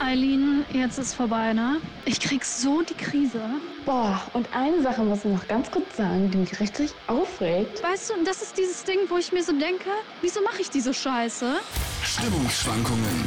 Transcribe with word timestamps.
Eileen, 0.00 0.64
jetzt 0.72 0.98
ist 0.98 1.14
vorbei, 1.14 1.52
ne? 1.52 1.80
Ich 2.04 2.20
krieg 2.20 2.44
so 2.44 2.82
die 2.82 2.94
Krise. 2.94 3.40
Boah, 3.84 4.20
und 4.32 4.48
eine 4.54 4.80
Sache 4.82 5.02
muss 5.02 5.24
ich 5.24 5.32
noch 5.32 5.46
ganz 5.48 5.70
kurz 5.70 5.96
sagen, 5.96 6.30
die 6.30 6.38
mich 6.38 6.60
richtig 6.60 6.92
aufregt. 7.06 7.82
Weißt 7.82 8.10
du, 8.10 8.14
und 8.14 8.26
das 8.26 8.42
ist 8.42 8.56
dieses 8.56 8.84
Ding, 8.84 8.98
wo 9.08 9.16
ich 9.16 9.32
mir 9.32 9.42
so 9.42 9.52
denke, 9.52 9.90
wieso 10.20 10.42
mache 10.42 10.62
ich 10.62 10.70
diese 10.70 10.94
Scheiße? 10.94 11.56
Stimmungsschwankungen. 12.02 13.24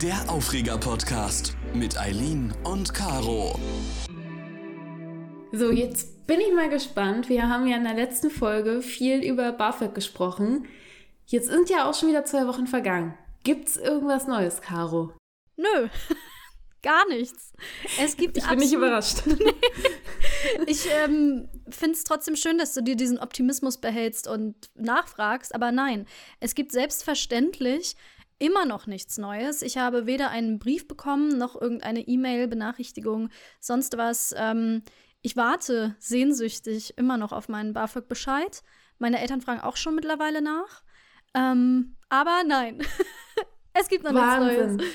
Der 0.00 0.18
Aufreger-Podcast 0.28 1.56
mit 1.74 1.98
Eileen 2.00 2.52
und 2.64 2.92
Caro. 2.94 3.58
So, 5.52 5.70
jetzt 5.70 6.26
bin 6.26 6.40
ich 6.40 6.54
mal 6.54 6.68
gespannt. 6.68 7.28
Wir 7.28 7.48
haben 7.48 7.66
ja 7.66 7.76
in 7.76 7.84
der 7.84 7.94
letzten 7.94 8.30
Folge 8.30 8.80
viel 8.82 9.22
über 9.22 9.52
BAföG 9.52 9.94
gesprochen. 9.94 10.66
Jetzt 11.26 11.48
sind 11.48 11.70
ja 11.70 11.88
auch 11.88 11.94
schon 11.94 12.08
wieder 12.08 12.24
zwei 12.24 12.46
Wochen 12.46 12.66
vergangen. 12.66 13.14
Gibt's 13.44 13.76
irgendwas 13.76 14.26
Neues, 14.26 14.60
Caro? 14.60 15.12
Nö, 15.56 15.88
gar 16.82 17.08
nichts. 17.08 17.52
Es 18.00 18.16
gibt 18.16 18.36
ich 18.36 18.46
bin 18.46 18.58
nicht 18.58 18.72
überrascht. 18.72 19.22
ich 20.66 20.88
ähm, 20.90 21.48
finde 21.68 21.92
es 21.92 22.04
trotzdem 22.04 22.36
schön, 22.36 22.58
dass 22.58 22.74
du 22.74 22.82
dir 22.82 22.96
diesen 22.96 23.18
Optimismus 23.18 23.78
behältst 23.78 24.28
und 24.28 24.70
nachfragst, 24.74 25.54
aber 25.54 25.72
nein, 25.72 26.06
es 26.40 26.54
gibt 26.54 26.72
selbstverständlich 26.72 27.96
immer 28.38 28.64
noch 28.64 28.86
nichts 28.86 29.18
Neues. 29.18 29.62
Ich 29.62 29.78
habe 29.78 30.06
weder 30.06 30.30
einen 30.30 30.58
Brief 30.58 30.88
bekommen, 30.88 31.38
noch 31.38 31.60
irgendeine 31.60 32.00
E-Mail-Benachrichtigung, 32.00 33.28
sonst 33.60 33.96
was. 33.96 34.34
Ähm, 34.36 34.82
ich 35.20 35.36
warte 35.36 35.94
sehnsüchtig 36.00 36.98
immer 36.98 37.16
noch 37.16 37.30
auf 37.30 37.48
meinen 37.48 37.72
BAföG-Bescheid. 37.72 38.62
Meine 38.98 39.20
Eltern 39.20 39.40
fragen 39.40 39.60
auch 39.60 39.76
schon 39.76 39.94
mittlerweile 39.94 40.42
nach. 40.42 40.82
Ähm, 41.34 41.96
aber 42.08 42.42
nein, 42.44 42.78
es 43.74 43.88
gibt 43.88 44.04
noch 44.04 44.14
Wahnsinn. 44.14 44.76
nichts 44.76 44.76
Neues. 44.76 44.92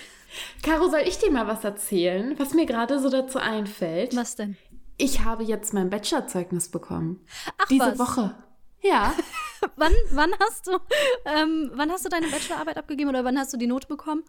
Caro, 0.61 0.89
soll 0.89 1.01
ich 1.05 1.17
dir 1.17 1.31
mal 1.31 1.47
was 1.47 1.63
erzählen, 1.63 2.37
was 2.37 2.53
mir 2.53 2.65
gerade 2.65 2.99
so 2.99 3.09
dazu 3.09 3.39
einfällt? 3.39 4.15
Was 4.15 4.35
denn? 4.35 4.57
Ich 4.97 5.23
habe 5.23 5.43
jetzt 5.43 5.73
mein 5.73 5.89
Bachelorzeugnis 5.89 6.69
bekommen. 6.69 7.25
Ach, 7.57 7.67
Diese 7.67 7.85
was? 7.85 7.99
Woche. 7.99 8.35
Ja. 8.81 9.13
wann, 9.75 9.93
wann, 10.11 10.31
hast 10.39 10.67
du, 10.67 10.77
ähm, 11.25 11.71
wann 11.73 11.91
hast 11.91 12.05
du 12.05 12.09
deine 12.09 12.27
Bachelorarbeit 12.27 12.77
abgegeben 12.77 13.09
oder 13.09 13.23
wann 13.23 13.37
hast 13.37 13.53
du 13.53 13.57
die 13.57 13.67
Note 13.67 13.87
bekommen? 13.87 14.23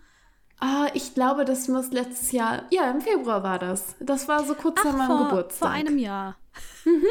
Ah, 0.61 0.89
ich 0.93 1.15
glaube, 1.15 1.45
das 1.45 1.69
muss 1.69 1.93
letztes 1.93 2.33
Jahr. 2.33 2.65
Ja, 2.71 2.91
im 2.91 3.01
Februar 3.01 3.43
war 3.43 3.59
das. 3.59 3.95
Das 4.01 4.27
war 4.27 4.45
so 4.45 4.55
kurz 4.55 4.81
vor 4.81 4.93
meinem 4.93 5.07
vor, 5.07 5.29
Geburtstag. 5.29 5.69
Vor 5.69 5.71
einem 5.71 5.99
Jahr. 5.99 6.37
Mhm, 6.85 7.05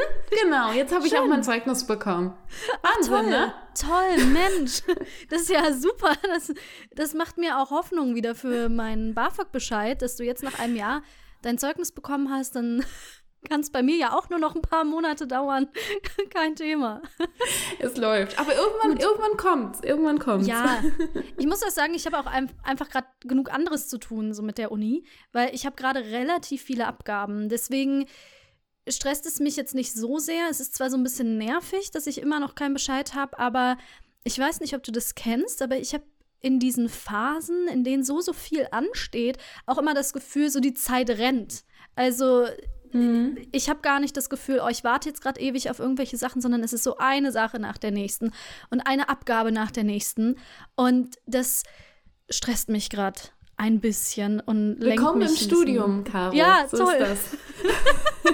genau, 0.44 0.72
jetzt 0.72 0.94
habe 0.94 1.08
ich 1.08 1.18
auch 1.18 1.26
mein 1.26 1.44
Zeugnis 1.44 1.86
bekommen. 1.86 2.34
Wahnsinn, 2.82 3.14
Ach, 3.14 3.22
toll, 3.22 3.30
ne? 3.30 3.54
Toll, 3.80 4.26
Mensch. 4.26 4.82
Das 5.30 5.42
ist 5.42 5.50
ja 5.50 5.72
super. 5.72 6.14
Das, 6.24 6.52
das 6.96 7.14
macht 7.14 7.38
mir 7.38 7.60
auch 7.60 7.72
Hoffnung 7.72 8.16
wieder 8.16 8.36
für 8.36 8.70
meinen 8.70 9.14
BAföG-Bescheid, 9.14 10.02
dass 10.02 10.18
du 10.18 10.24
jetzt 10.24 10.44
nach 10.44 10.60
einem 10.60 10.76
Jahr 10.76 11.02
dein 11.42 11.58
Zeugnis 11.58 11.92
bekommen 11.92 12.30
hast. 12.32 12.56
Dann 12.56 12.84
kann 13.48 13.62
es 13.62 13.72
bei 13.72 13.84
mir 13.84 13.96
ja 13.96 14.18
auch 14.18 14.30
nur 14.30 14.40
noch 14.40 14.56
ein 14.56 14.62
paar 14.62 14.84
Monate 14.84 15.28
dauern. 15.28 15.68
Kein 16.30 16.56
Thema. 16.56 17.02
Es 17.80 17.98
läuft. 17.98 18.40
Aber 18.40 18.54
irgendwann, 18.56 18.98
irgendwann 18.98 19.38
kommt's. 19.38 19.80
Irgendwann 19.82 20.20
kommt's. 20.20 20.48
Ja. 20.48 20.84
Ich 21.38 21.46
muss 21.46 21.64
auch 21.64 21.70
sagen, 21.70 21.94
ich 21.94 22.06
habe 22.06 22.18
auch 22.20 22.26
ein, 22.26 22.52
einfach 22.64 22.90
gerade 22.90 23.08
genug 23.22 23.54
anderes 23.54 23.88
zu 23.88 24.00
tun, 24.00 24.34
so 24.34 24.42
mit 24.42 24.58
der 24.58 24.72
Uni, 24.72 25.06
weil 25.32 25.54
ich 25.54 25.66
habe 25.66 25.76
gerade 25.76 26.00
relativ 26.00 26.64
viele 26.64 26.88
Abgaben. 26.88 27.48
Deswegen 27.48 28.06
stresst 28.88 29.26
es 29.26 29.40
mich 29.40 29.56
jetzt 29.56 29.76
nicht 29.76 29.94
so 29.94 30.18
sehr. 30.18 30.50
Es 30.50 30.60
ist 30.60 30.76
zwar 30.76 30.90
so 30.90 30.98
ein 30.98 31.04
bisschen 31.04 31.38
nervig, 31.38 31.92
dass 31.92 32.08
ich 32.08 32.20
immer 32.20 32.40
noch 32.40 32.56
keinen 32.56 32.74
Bescheid 32.74 33.14
habe, 33.14 33.38
aber 33.38 33.78
ich 34.24 34.38
weiß 34.38 34.60
nicht, 34.60 34.76
ob 34.76 34.84
du 34.84 34.92
das 34.92 35.16
kennst, 35.16 35.62
aber 35.62 35.78
ich 35.78 35.94
habe 35.94 36.04
in 36.42 36.60
diesen 36.60 36.90
Phasen, 36.90 37.68
in 37.68 37.84
denen 37.84 38.04
so, 38.04 38.22
so 38.22 38.34
viel 38.34 38.68
ansteht, 38.72 39.38
auch 39.66 39.78
immer 39.78 39.94
das 39.94 40.14
Gefühl, 40.14 40.50
so 40.50 40.60
die 40.60 40.74
Zeit 40.74 41.10
rennt. 41.10 41.64
Also 41.96 42.46
mhm. 42.94 43.38
ich 43.52 43.70
habe 43.70 43.82
gar 43.82 44.00
nicht 44.00 44.16
das 44.18 44.30
Gefühl, 44.30 44.62
oh, 44.64 44.70
ich 44.70 44.84
warte 44.84 45.10
jetzt 45.10 45.22
gerade 45.22 45.40
ewig 45.40 45.70
auf 45.70 45.80
irgendwelche 45.80 46.18
Sachen, 46.18 46.42
sondern 46.42 46.64
es 46.64 46.74
ist 46.74 46.84
so 46.84 46.98
eine 46.98 47.32
Sache 47.32 47.60
nach 47.60 47.78
der 47.78 47.92
nächsten 47.92 48.32
und 48.70 48.82
eine 48.82 49.10
Abgabe 49.10 49.52
nach 49.52 49.72
der 49.72 49.84
nächsten. 49.84 50.36
Und 50.76 51.18
das 51.26 51.64
stresst 52.30 52.70
mich 52.70 52.90
gerade 52.90 53.20
ein 53.58 53.80
bisschen 53.80 54.40
und 54.40 54.80
Willkommen 54.80 55.22
lenkt 55.22 55.34
mich 55.34 55.42
im 55.42 55.48
Studium, 55.48 56.04
Caro. 56.04 56.36
Ja, 56.36 56.68
so 56.70 56.78
toll. 56.78 56.94
Ist 56.96 57.34
das. 57.34 58.34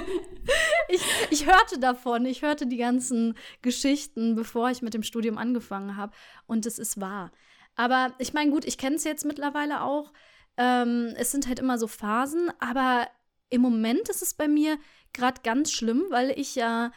ich, 0.88 1.02
ich 1.30 1.46
hörte 1.46 1.78
davon, 1.78 2.26
ich 2.26 2.42
hörte 2.42 2.66
die 2.66 2.76
ganzen 2.76 3.34
Geschichten, 3.62 4.34
bevor 4.34 4.70
ich 4.70 4.82
mit 4.82 4.92
dem 4.94 5.02
Studium 5.02 5.38
angefangen 5.38 5.96
habe. 5.96 6.12
Und 6.46 6.66
es 6.66 6.78
ist 6.78 7.00
wahr. 7.00 7.32
Aber 7.74 8.12
ich 8.18 8.34
meine, 8.34 8.50
gut, 8.50 8.64
ich 8.64 8.78
kenne 8.78 8.96
es 8.96 9.04
jetzt 9.04 9.24
mittlerweile 9.24 9.82
auch. 9.82 10.12
Ähm, 10.56 11.14
es 11.16 11.32
sind 11.32 11.48
halt 11.48 11.58
immer 11.58 11.78
so 11.78 11.88
Phasen, 11.88 12.52
aber 12.60 13.08
im 13.50 13.60
Moment 13.60 14.08
ist 14.08 14.22
es 14.22 14.34
bei 14.34 14.48
mir 14.48 14.78
gerade 15.12 15.40
ganz 15.42 15.72
schlimm, 15.72 16.04
weil 16.10 16.30
ich 16.38 16.54
ja 16.54 16.92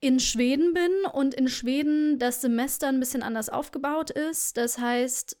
in 0.00 0.20
Schweden 0.20 0.74
bin 0.74 0.92
und 1.12 1.34
in 1.34 1.48
Schweden 1.48 2.18
das 2.18 2.40
Semester 2.40 2.88
ein 2.88 3.00
bisschen 3.00 3.22
anders 3.22 3.48
aufgebaut 3.48 4.10
ist. 4.10 4.56
Das 4.56 4.78
heißt, 4.78 5.36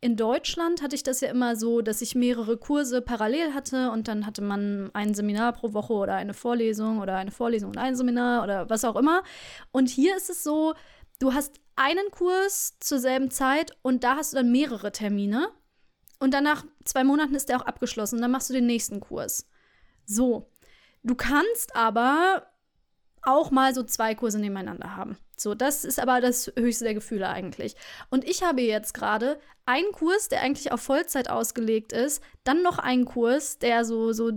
in 0.00 0.16
Deutschland 0.16 0.82
hatte 0.82 0.96
ich 0.96 1.02
das 1.02 1.20
ja 1.20 1.28
immer 1.28 1.56
so, 1.56 1.82
dass 1.82 2.00
ich 2.00 2.14
mehrere 2.14 2.56
Kurse 2.56 3.02
parallel 3.02 3.54
hatte 3.54 3.90
und 3.90 4.08
dann 4.08 4.24
hatte 4.24 4.42
man 4.42 4.90
ein 4.94 5.14
Seminar 5.14 5.52
pro 5.52 5.74
Woche 5.74 5.92
oder 5.92 6.14
eine 6.14 6.34
Vorlesung 6.34 7.00
oder 7.00 7.16
eine 7.16 7.30
Vorlesung 7.30 7.70
und 7.70 7.78
ein 7.78 7.96
Seminar 7.96 8.42
oder 8.42 8.70
was 8.70 8.84
auch 8.84 8.96
immer. 8.96 9.22
Und 9.72 9.90
hier 9.90 10.16
ist 10.16 10.30
es 10.30 10.42
so, 10.42 10.74
du 11.18 11.34
hast 11.34 11.60
einen 11.76 12.10
Kurs 12.10 12.78
zur 12.80 12.98
selben 12.98 13.30
Zeit 13.30 13.72
und 13.82 14.02
da 14.02 14.16
hast 14.16 14.32
du 14.32 14.38
dann 14.38 14.50
mehrere 14.50 14.90
Termine. 14.90 15.48
Und 16.20 16.32
dann 16.32 16.44
nach 16.44 16.64
zwei 16.84 17.02
Monaten 17.02 17.34
ist 17.34 17.48
der 17.48 17.56
auch 17.56 17.66
abgeschlossen. 17.66 18.16
Und 18.16 18.22
dann 18.22 18.30
machst 18.30 18.50
du 18.50 18.54
den 18.54 18.66
nächsten 18.66 19.00
Kurs. 19.00 19.48
So. 20.06 20.50
Du 21.02 21.14
kannst 21.14 21.74
aber 21.74 22.46
auch 23.22 23.50
mal 23.50 23.74
so 23.74 23.82
zwei 23.82 24.14
Kurse 24.14 24.38
nebeneinander 24.38 24.96
haben. 24.96 25.16
So, 25.36 25.54
das 25.54 25.84
ist 25.84 25.98
aber 25.98 26.20
das 26.20 26.52
höchste 26.56 26.84
der 26.84 26.94
Gefühle 26.94 27.28
eigentlich. 27.28 27.74
Und 28.10 28.24
ich 28.28 28.42
habe 28.42 28.60
jetzt 28.60 28.92
gerade 28.92 29.40
einen 29.64 29.90
Kurs, 29.92 30.28
der 30.28 30.42
eigentlich 30.42 30.72
auf 30.72 30.82
Vollzeit 30.82 31.30
ausgelegt 31.30 31.92
ist, 31.92 32.22
dann 32.44 32.62
noch 32.62 32.78
einen 32.78 33.06
Kurs, 33.06 33.58
der 33.58 33.84
so, 33.84 34.12
so 34.12 34.30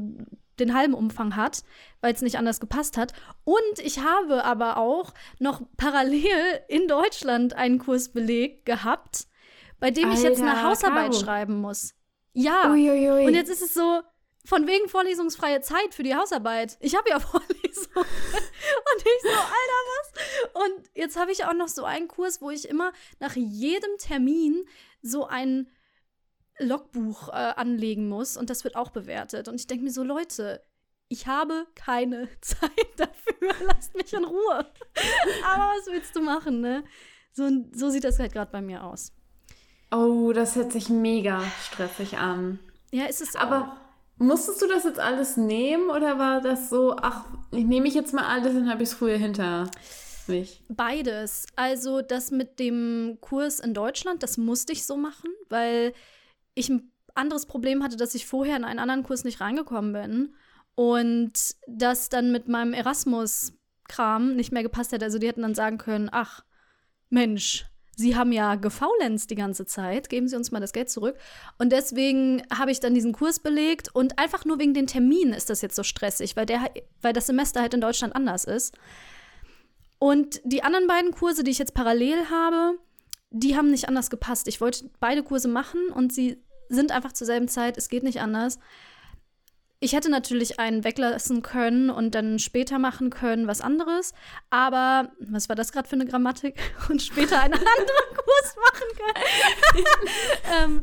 den 0.59 0.73
halben 0.73 0.93
Umfang 0.93 1.35
hat, 1.35 1.63
weil 2.01 2.13
es 2.13 2.21
nicht 2.21 2.37
anders 2.37 2.59
gepasst 2.59 2.97
hat. 2.97 3.13
Und 3.43 3.79
ich 3.79 3.99
habe 3.99 4.45
aber 4.45 4.77
auch 4.77 5.13
noch 5.39 5.61
parallel 5.77 6.61
in 6.67 6.87
Deutschland 6.87 7.53
einen 7.53 7.79
Kurs 7.79 8.09
belegt 8.09 8.65
gehabt, 8.65 9.27
bei 9.83 9.91
dem 9.91 10.13
ich 10.13 10.21
jetzt 10.21 10.41
eine 10.41 10.63
Hausarbeit 10.63 11.11
Caro. 11.11 11.25
schreiben 11.25 11.59
muss. 11.59 11.93
Ja. 12.31 12.71
Uiuiui. 12.71 13.25
Und 13.27 13.33
jetzt 13.33 13.49
ist 13.49 13.61
es 13.61 13.73
so, 13.73 14.01
von 14.45 14.65
wegen 14.65 14.87
vorlesungsfreie 14.87 15.59
Zeit 15.59 15.93
für 15.93 16.03
die 16.03 16.15
Hausarbeit. 16.15 16.77
Ich 16.79 16.95
habe 16.95 17.09
ja 17.09 17.19
Vorlesung. 17.31 17.51
Und 17.97 19.01
ich 19.01 19.21
so, 19.23 19.27
Alter, 19.27 19.81
was? 19.91 20.63
Und 20.63 20.89
jetzt 20.93 21.19
habe 21.19 21.33
ich 21.33 21.43
auch 21.43 21.53
noch 21.53 21.67
so 21.67 21.83
einen 21.83 22.07
Kurs, 22.07 22.41
wo 22.41 22.49
ich 22.49 22.69
immer 22.69 22.93
nach 23.19 23.35
jedem 23.35 23.89
Termin 23.97 24.65
so 25.01 25.27
ein 25.27 25.67
Logbuch 26.59 27.27
äh, 27.27 27.33
anlegen 27.33 28.07
muss 28.07 28.37
und 28.37 28.49
das 28.49 28.63
wird 28.63 28.77
auch 28.77 28.91
bewertet. 28.91 29.49
Und 29.49 29.55
ich 29.55 29.67
denke 29.67 29.83
mir 29.83 29.91
so, 29.91 30.03
Leute, 30.03 30.63
ich 31.09 31.27
habe 31.27 31.67
keine 31.75 32.29
Zeit 32.39 32.87
dafür. 32.95 33.53
Lasst 33.65 33.95
mich 33.95 34.13
in 34.13 34.23
Ruhe. 34.23 34.65
Aber 35.43 35.73
was 35.75 35.87
willst 35.87 36.15
du 36.15 36.21
machen, 36.21 36.61
ne? 36.61 36.85
So, 37.33 37.49
so 37.73 37.89
sieht 37.89 38.05
das 38.05 38.17
halt 38.17 38.31
gerade 38.31 38.49
bei 38.49 38.61
mir 38.61 38.85
aus. 38.85 39.11
Oh, 39.93 40.31
das 40.33 40.55
hört 40.55 40.71
sich 40.71 40.89
mega 40.89 41.41
stressig 41.61 42.17
an. 42.17 42.59
Ja, 42.91 43.05
ist 43.05 43.21
es 43.21 43.35
Aber 43.35 43.61
auch. 43.61 44.23
musstest 44.23 44.61
du 44.61 44.67
das 44.67 44.83
jetzt 44.85 44.99
alles 44.99 45.37
nehmen 45.37 45.89
oder 45.89 46.17
war 46.17 46.41
das 46.41 46.69
so, 46.69 46.95
ach, 46.97 47.25
ich 47.51 47.65
nehme 47.65 47.87
ich 47.87 47.93
jetzt 47.93 48.13
mal 48.13 48.25
alles 48.25 48.55
und 48.55 48.69
habe 48.69 48.83
ich 48.83 48.89
es 48.89 48.95
früher 48.95 49.17
hinter 49.17 49.69
mich? 50.27 50.63
Beides. 50.69 51.45
Also 51.55 52.01
das 52.01 52.31
mit 52.31 52.59
dem 52.59 53.17
Kurs 53.21 53.59
in 53.59 53.73
Deutschland, 53.73 54.23
das 54.23 54.37
musste 54.37 54.73
ich 54.73 54.85
so 54.85 54.97
machen, 54.97 55.29
weil 55.49 55.93
ich 56.55 56.69
ein 56.69 56.91
anderes 57.13 57.45
Problem 57.45 57.83
hatte, 57.83 57.97
dass 57.97 58.15
ich 58.15 58.25
vorher 58.25 58.55
in 58.57 58.63
einen 58.63 58.79
anderen 58.79 59.03
Kurs 59.03 59.23
nicht 59.23 59.41
reingekommen 59.41 59.93
bin 59.93 60.35
und 60.75 61.33
das 61.67 62.09
dann 62.09 62.31
mit 62.31 62.47
meinem 62.47 62.73
Erasmus-Kram 62.73 64.35
nicht 64.35 64.51
mehr 64.51 64.63
gepasst 64.63 64.91
hätte. 64.91 65.05
Also 65.05 65.19
die 65.19 65.27
hätten 65.27 65.43
dann 65.43 65.55
sagen 65.55 65.77
können, 65.77 66.09
ach, 66.11 66.43
Mensch, 67.09 67.65
Sie 67.95 68.15
haben 68.15 68.31
ja 68.31 68.55
gefaulenzt 68.55 69.29
die 69.29 69.35
ganze 69.35 69.65
Zeit, 69.65 70.09
geben 70.09 70.27
Sie 70.27 70.35
uns 70.35 70.51
mal 70.51 70.59
das 70.59 70.73
Geld 70.73 70.89
zurück. 70.89 71.15
Und 71.59 71.71
deswegen 71.71 72.41
habe 72.51 72.71
ich 72.71 72.79
dann 72.79 72.95
diesen 72.95 73.13
Kurs 73.13 73.39
belegt 73.39 73.89
und 73.93 74.17
einfach 74.17 74.45
nur 74.45 74.57
wegen 74.59 74.73
den 74.73 74.87
Terminen 74.87 75.33
ist 75.33 75.49
das 75.49 75.61
jetzt 75.61 75.75
so 75.75 75.83
stressig, 75.83 76.35
weil, 76.35 76.45
der, 76.47 76.71
weil 77.01 77.13
das 77.13 77.27
Semester 77.27 77.61
halt 77.61 77.73
in 77.73 77.81
Deutschland 77.81 78.15
anders 78.15 78.45
ist. 78.45 78.75
Und 79.99 80.41
die 80.43 80.63
anderen 80.63 80.87
beiden 80.87 81.11
Kurse, 81.11 81.43
die 81.43 81.51
ich 81.51 81.59
jetzt 81.59 81.75
parallel 81.75 82.29
habe, 82.29 82.77
die 83.29 83.55
haben 83.55 83.71
nicht 83.71 83.87
anders 83.87 84.09
gepasst. 84.09 84.47
Ich 84.47 84.59
wollte 84.59 84.89
beide 84.99 85.23
Kurse 85.23 85.47
machen 85.47 85.89
und 85.93 86.11
sie 86.11 86.43
sind 86.69 86.91
einfach 86.91 87.13
zur 87.13 87.27
selben 87.27 87.47
Zeit, 87.47 87.77
es 87.77 87.89
geht 87.89 88.03
nicht 88.03 88.21
anders. 88.21 88.59
Ich 89.83 89.91
hätte 89.91 90.09
natürlich 90.09 90.61
einen 90.61 90.85
weglassen 90.85 91.41
können 91.41 91.89
und 91.89 92.15
dann 92.15 92.39
später 92.39 92.79
machen 92.79 93.09
können 93.09 93.47
was 93.47 93.59
anderes. 93.59 94.13
Aber, 94.49 95.11
was 95.19 95.49
war 95.49 95.57
das 95.57 95.73
gerade 95.73 95.89
für 95.89 95.95
eine 95.95 96.05
Grammatik? 96.05 96.55
Und 96.89 97.01
später 97.01 97.41
einen 97.41 97.55
anderen 97.55 97.75
Kurs 98.15 98.55
machen 98.55 98.87
können. 99.75 99.85
ähm, 100.53 100.81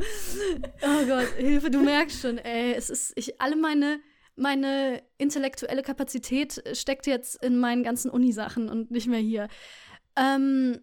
oh 0.82 1.06
Gott, 1.06 1.28
Hilfe, 1.38 1.70
du 1.70 1.80
merkst 1.80 2.20
schon, 2.20 2.36
ey, 2.36 2.74
es 2.74 2.90
ist, 2.90 3.14
ich, 3.16 3.40
alle 3.40 3.56
meine, 3.56 4.00
meine 4.36 5.02
intellektuelle 5.16 5.80
Kapazität 5.80 6.62
steckt 6.74 7.06
jetzt 7.06 7.42
in 7.42 7.58
meinen 7.58 7.82
ganzen 7.82 8.10
Unisachen 8.10 8.68
und 8.68 8.90
nicht 8.90 9.06
mehr 9.06 9.20
hier. 9.20 9.48
Ähm, 10.14 10.78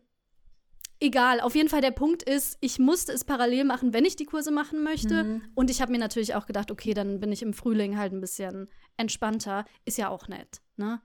egal, 0.99 1.39
auf 1.39 1.55
jeden 1.55 1.69
Fall 1.69 1.81
der 1.81 1.91
Punkt 1.91 2.23
ist, 2.23 2.57
ich 2.61 2.79
musste 2.79 3.11
es 3.11 3.23
parallel 3.23 3.63
machen, 3.63 3.93
wenn 3.93 4.05
ich 4.05 4.15
die 4.15 4.25
Kurse 4.25 4.51
machen 4.51 4.83
möchte. 4.83 5.23
Mhm. 5.23 5.41
Und 5.55 5.69
ich 5.69 5.81
habe 5.81 5.91
mir 5.91 5.99
natürlich 5.99 6.35
auch 6.35 6.45
gedacht, 6.45 6.71
okay, 6.71 6.93
dann 6.93 7.19
bin 7.19 7.31
ich 7.31 7.41
im 7.41 7.53
Frühling 7.53 7.97
halt 7.97 8.13
ein 8.13 8.21
bisschen 8.21 8.69
entspannter. 8.97 9.65
Ist 9.85 9.97
ja 9.97 10.09
auch 10.09 10.27
nett, 10.27 10.61
ne? 10.75 11.01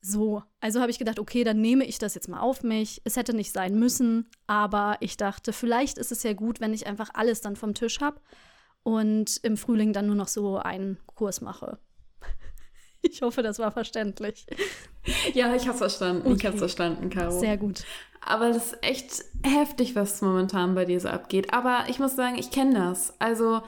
So, 0.00 0.44
also 0.60 0.80
habe 0.80 0.92
ich 0.92 0.98
gedacht, 0.98 1.18
okay, 1.18 1.42
dann 1.42 1.60
nehme 1.60 1.84
ich 1.84 1.98
das 1.98 2.14
jetzt 2.14 2.28
mal 2.28 2.40
auf 2.40 2.62
mich. 2.62 3.02
Es 3.04 3.16
hätte 3.16 3.34
nicht 3.34 3.52
sein 3.52 3.78
müssen, 3.78 4.28
aber 4.46 4.96
ich 5.00 5.16
dachte, 5.16 5.52
vielleicht 5.52 5.98
ist 5.98 6.12
es 6.12 6.22
ja 6.22 6.34
gut, 6.34 6.60
wenn 6.60 6.72
ich 6.72 6.86
einfach 6.86 7.10
alles 7.14 7.40
dann 7.40 7.56
vom 7.56 7.74
Tisch 7.74 8.00
habe 8.00 8.20
und 8.84 9.40
im 9.42 9.56
Frühling 9.56 9.92
dann 9.92 10.06
nur 10.06 10.14
noch 10.14 10.28
so 10.28 10.58
einen 10.58 10.98
Kurs 11.06 11.40
mache. 11.40 11.78
Ich 13.00 13.22
hoffe, 13.22 13.44
das 13.44 13.60
war 13.60 13.70
verständlich. 13.70 14.44
Ja, 15.32 15.54
ich 15.54 15.68
habe 15.68 15.78
verstanden. 15.78 16.26
Okay. 16.26 16.36
Ich 16.36 16.46
habe 16.46 16.58
verstanden, 16.58 17.08
Caro. 17.10 17.38
Sehr 17.38 17.56
gut. 17.56 17.84
Aber 18.28 18.48
das 18.48 18.72
ist 18.72 18.78
echt 18.82 19.24
heftig, 19.42 19.96
was 19.96 20.20
momentan 20.20 20.74
bei 20.74 20.84
dir 20.84 21.00
so 21.00 21.08
abgeht. 21.08 21.54
Aber 21.54 21.84
ich 21.88 21.98
muss 21.98 22.14
sagen, 22.14 22.36
ich 22.36 22.50
kenne 22.50 22.74
das. 22.74 23.14
Also, 23.18 23.62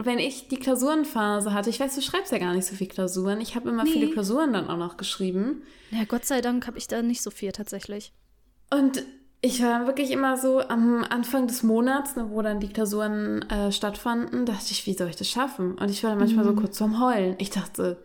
wenn 0.00 0.18
ich 0.18 0.48
die 0.48 0.56
Klausurenphase 0.56 1.52
hatte, 1.54 1.70
ich 1.70 1.78
weiß, 1.78 1.94
du 1.94 2.02
schreibst 2.02 2.32
ja 2.32 2.38
gar 2.38 2.54
nicht 2.54 2.66
so 2.66 2.74
viel 2.74 2.88
Klausuren. 2.88 3.40
Ich 3.40 3.54
habe 3.54 3.68
immer 3.68 3.84
nee. 3.84 3.92
viele 3.92 4.10
Klausuren 4.10 4.52
dann 4.52 4.68
auch 4.68 4.76
noch 4.76 4.96
geschrieben. 4.96 5.62
Ja, 5.92 6.04
Gott 6.08 6.24
sei 6.24 6.40
Dank 6.40 6.66
habe 6.66 6.76
ich 6.76 6.88
da 6.88 7.02
nicht 7.02 7.22
so 7.22 7.30
viel 7.30 7.52
tatsächlich. 7.52 8.12
Und 8.70 9.04
ich 9.40 9.62
war 9.62 9.86
wirklich 9.86 10.10
immer 10.10 10.36
so 10.36 10.60
am 10.60 11.04
Anfang 11.04 11.46
des 11.46 11.62
Monats, 11.62 12.16
ne, 12.16 12.30
wo 12.30 12.42
dann 12.42 12.58
die 12.58 12.70
Klausuren 12.70 13.42
äh, 13.48 13.70
stattfanden, 13.70 14.44
dachte 14.44 14.72
ich, 14.72 14.86
wie 14.86 14.94
soll 14.94 15.10
ich 15.10 15.16
das 15.16 15.28
schaffen? 15.28 15.78
Und 15.78 15.88
ich 15.88 16.02
war 16.02 16.10
dann 16.10 16.18
manchmal 16.18 16.44
mhm. 16.44 16.48
so 16.48 16.56
kurz 16.56 16.76
zum 16.76 17.00
Heulen. 17.00 17.36
Ich 17.38 17.50
dachte, 17.50 18.02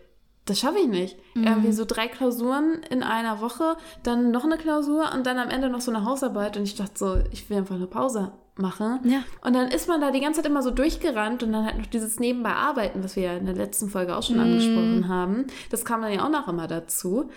das 0.49 0.59
schaffe 0.59 0.79
ich 0.79 0.87
nicht. 0.87 1.17
Mhm. 1.35 1.43
Irgendwie 1.45 1.71
so 1.71 1.85
drei 1.85 2.07
Klausuren 2.07 2.81
in 2.89 3.03
einer 3.03 3.41
Woche, 3.41 3.77
dann 4.03 4.31
noch 4.31 4.43
eine 4.43 4.57
Klausur 4.57 5.11
und 5.13 5.25
dann 5.25 5.37
am 5.37 5.49
Ende 5.49 5.69
noch 5.69 5.81
so 5.81 5.91
eine 5.91 6.05
Hausarbeit. 6.05 6.57
Und 6.57 6.63
ich 6.63 6.75
dachte 6.75 6.93
so, 6.95 7.17
ich 7.31 7.49
will 7.49 7.57
einfach 7.57 7.75
eine 7.75 7.87
Pause 7.87 8.31
machen. 8.55 8.99
Ja. 9.03 9.23
Und 9.41 9.53
dann 9.55 9.69
ist 9.69 9.87
man 9.87 10.01
da 10.01 10.11
die 10.11 10.19
ganze 10.19 10.41
Zeit 10.41 10.49
immer 10.49 10.61
so 10.61 10.71
durchgerannt 10.71 11.43
und 11.43 11.53
dann 11.53 11.65
halt 11.65 11.77
noch 11.77 11.85
dieses 11.85 12.19
Nebenbei 12.19 12.51
Arbeiten, 12.51 13.03
was 13.03 13.15
wir 13.15 13.23
ja 13.23 13.37
in 13.37 13.45
der 13.45 13.55
letzten 13.55 13.89
Folge 13.89 14.15
auch 14.15 14.23
schon 14.23 14.35
mhm. 14.35 14.43
angesprochen 14.43 15.07
haben. 15.07 15.47
Das 15.69 15.85
kam 15.85 16.01
dann 16.01 16.11
ja 16.11 16.25
auch 16.25 16.29
noch 16.29 16.47
immer 16.47 16.67
dazu. 16.67 17.29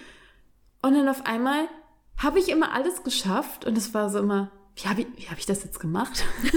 Und 0.83 0.95
dann 0.95 1.09
auf 1.09 1.27
einmal 1.27 1.69
habe 2.17 2.39
ich 2.39 2.49
immer 2.49 2.73
alles 2.73 3.03
geschafft 3.05 3.65
und 3.65 3.79
es 3.79 3.95
war 3.95 4.11
so 4.11 4.19
immer, 4.19 4.51
wie 4.75 4.89
habe 4.89 5.03
ich, 5.03 5.31
hab 5.31 5.39
ich 5.39 5.47
das 5.47 5.65
jetzt 5.65 5.81
gemacht? 5.81 6.25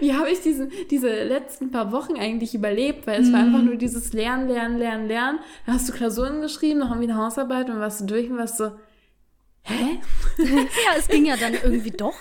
wie 0.00 0.14
habe 0.14 0.30
ich 0.30 0.40
diesen, 0.40 0.72
diese 0.90 1.24
letzten 1.24 1.70
paar 1.70 1.92
Wochen 1.92 2.16
eigentlich 2.16 2.54
überlebt? 2.54 3.06
Weil 3.06 3.20
es 3.20 3.28
mm. 3.28 3.32
war 3.32 3.40
einfach 3.40 3.58
mhm. 3.58 3.66
nur 3.66 3.76
dieses 3.76 4.12
Lernen, 4.12 4.48
Lernen, 4.48 4.78
Lernen, 4.78 5.08
Lernen. 5.08 5.40
Dann 5.66 5.74
hast 5.74 5.88
du 5.88 5.92
Klausuren 5.92 6.40
geschrieben, 6.40 6.80
noch 6.80 6.90
irgendwie 6.90 7.10
eine 7.10 7.22
Hausarbeit 7.22 7.68
und 7.68 7.80
warst 7.80 8.00
du 8.00 8.06
durch 8.06 8.30
und 8.30 8.38
warst 8.38 8.56
so, 8.56 8.72
hä? 9.62 10.00
ja, 10.42 10.92
es 10.96 11.08
ging 11.08 11.26
ja 11.26 11.36
dann 11.36 11.52
irgendwie 11.52 11.90
doch. 11.90 12.16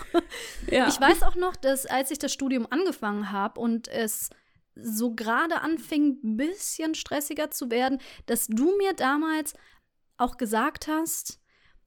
Ja. 0.69 0.89
Ich 0.89 1.00
weiß 1.00 1.24
auch 1.24 1.36
noch, 1.36 1.56
dass 1.56 1.86
als 1.86 2.12
ich 2.12 2.19
das 2.19 2.33
Studium 2.33 2.68
angefangen 2.69 3.31
habe 3.31 3.62
und 3.62 3.88
es 3.88 4.30
so 4.75 5.13
gerade 5.13 5.62
anfing, 5.62 6.18
ein 6.24 6.38
bisschen 6.38 6.95
stressiger 6.95 7.51
zu 7.51 7.71
werden, 7.71 8.00
dass 8.25 8.48
du 8.48 8.75
mir 8.77 8.94
damals 8.94 9.54
auch 10.18 10.38
gesagt 10.38 10.88
hast, 10.88 11.39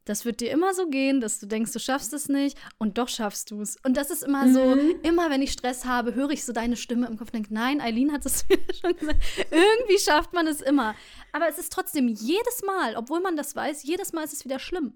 das 0.06 0.24
wird 0.24 0.40
dir 0.40 0.50
immer 0.52 0.72
so 0.72 0.86
gehen, 0.86 1.20
dass 1.20 1.40
du 1.40 1.46
denkst, 1.46 1.72
du 1.72 1.80
schaffst 1.80 2.12
es 2.14 2.28
nicht 2.28 2.56
und 2.78 2.96
doch 2.96 3.08
schaffst 3.08 3.50
du 3.50 3.60
es. 3.60 3.76
Und 3.84 3.96
das 3.96 4.10
ist 4.10 4.22
immer 4.22 4.50
so, 4.50 4.76
mhm. 4.76 4.94
immer 5.02 5.30
wenn 5.30 5.42
ich 5.42 5.52
Stress 5.52 5.84
habe, 5.84 6.14
höre 6.14 6.30
ich 6.30 6.44
so 6.44 6.52
deine 6.52 6.76
Stimme 6.76 7.08
im 7.08 7.18
Kopf 7.18 7.28
und 7.28 7.34
denke, 7.34 7.52
nein, 7.52 7.80
Eileen 7.80 8.12
hat 8.12 8.24
es 8.24 8.46
schon 8.80 8.96
gesagt. 8.96 9.18
Irgendwie 9.50 9.98
schafft 9.98 10.32
man 10.32 10.46
es 10.46 10.60
immer. 10.60 10.94
Aber 11.32 11.48
es 11.48 11.58
ist 11.58 11.72
trotzdem 11.72 12.08
jedes 12.08 12.62
Mal, 12.64 12.96
obwohl 12.96 13.20
man 13.20 13.36
das 13.36 13.54
weiß, 13.54 13.82
jedes 13.82 14.12
Mal 14.12 14.22
ist 14.24 14.32
es 14.32 14.44
wieder 14.44 14.60
schlimm. 14.60 14.94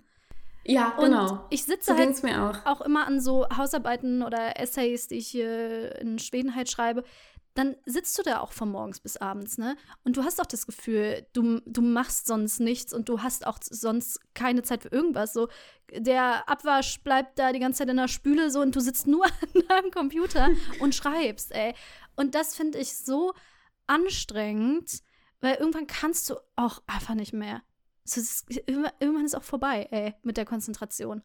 Ja, 0.65 0.91
und 0.97 1.07
genau. 1.07 1.45
Ich 1.51 1.65
sitze 1.65 1.93
so 1.93 1.99
halt 1.99 2.25
auch. 2.39 2.67
auch. 2.67 2.81
immer 2.83 3.07
an 3.07 3.21
so 3.21 3.47
Hausarbeiten 3.57 4.23
oder 4.23 4.61
Essays, 4.61 5.09
die 5.09 5.17
ich 5.17 5.29
hier 5.29 5.99
in 5.99 6.19
Schweden 6.19 6.55
halt 6.55 6.71
schreibe 6.71 7.03
dann 7.55 7.77
sitzt 7.85 8.17
du 8.19 8.23
da 8.23 8.41
auch 8.41 8.53
von 8.53 8.71
morgens 8.71 9.01
bis 9.01 9.17
abends, 9.17 9.59
ne? 9.59 9.77
Und 10.05 10.17
du 10.17 10.23
hast 10.23 10.41
auch 10.41 10.47
das 10.47 10.67
Gefühl, 10.67 11.27
du, 11.33 11.61
du 11.67 11.83
machst 11.83 12.27
sonst 12.27 12.61
nichts 12.61 12.93
und 12.93 13.09
du 13.09 13.23
hast 13.23 13.47
auch 13.47 13.59
sonst 13.63 14.21
keine 14.35 14.63
Zeit 14.63 14.83
für 14.83 14.89
irgendwas. 14.89 15.33
So, 15.33 15.49
der 15.93 16.49
Abwasch 16.49 17.03
bleibt 17.03 17.39
da 17.39 17.53
die 17.53 17.59
ganze 17.59 17.79
Zeit 17.79 17.89
in 17.89 17.97
der 17.97 18.09
Spüle 18.09 18.51
so 18.51 18.61
und 18.61 18.77
du 18.77 18.81
sitzt 18.81 19.07
nur 19.07 19.25
an 19.55 19.63
deinem 19.69 19.91
Computer 19.91 20.51
und 20.81 20.95
schreibst, 20.95 21.53
ey. 21.53 21.75
Und 22.15 22.35
das 22.35 22.55
finde 22.55 22.79
ich 22.79 22.97
so 22.97 23.35
anstrengend, 23.87 25.03
weil 25.41 25.57
irgendwann 25.57 25.87
kannst 25.89 26.31
du 26.31 26.37
auch 26.55 26.83
einfach 26.87 27.15
nicht 27.15 27.33
mehr. 27.33 27.63
Ist, 28.05 28.47
irgendwann 28.67 29.25
ist 29.25 29.35
auch 29.35 29.43
vorbei, 29.43 29.89
ey, 29.91 30.15
mit 30.23 30.37
der 30.37 30.45
Konzentration. 30.45 31.23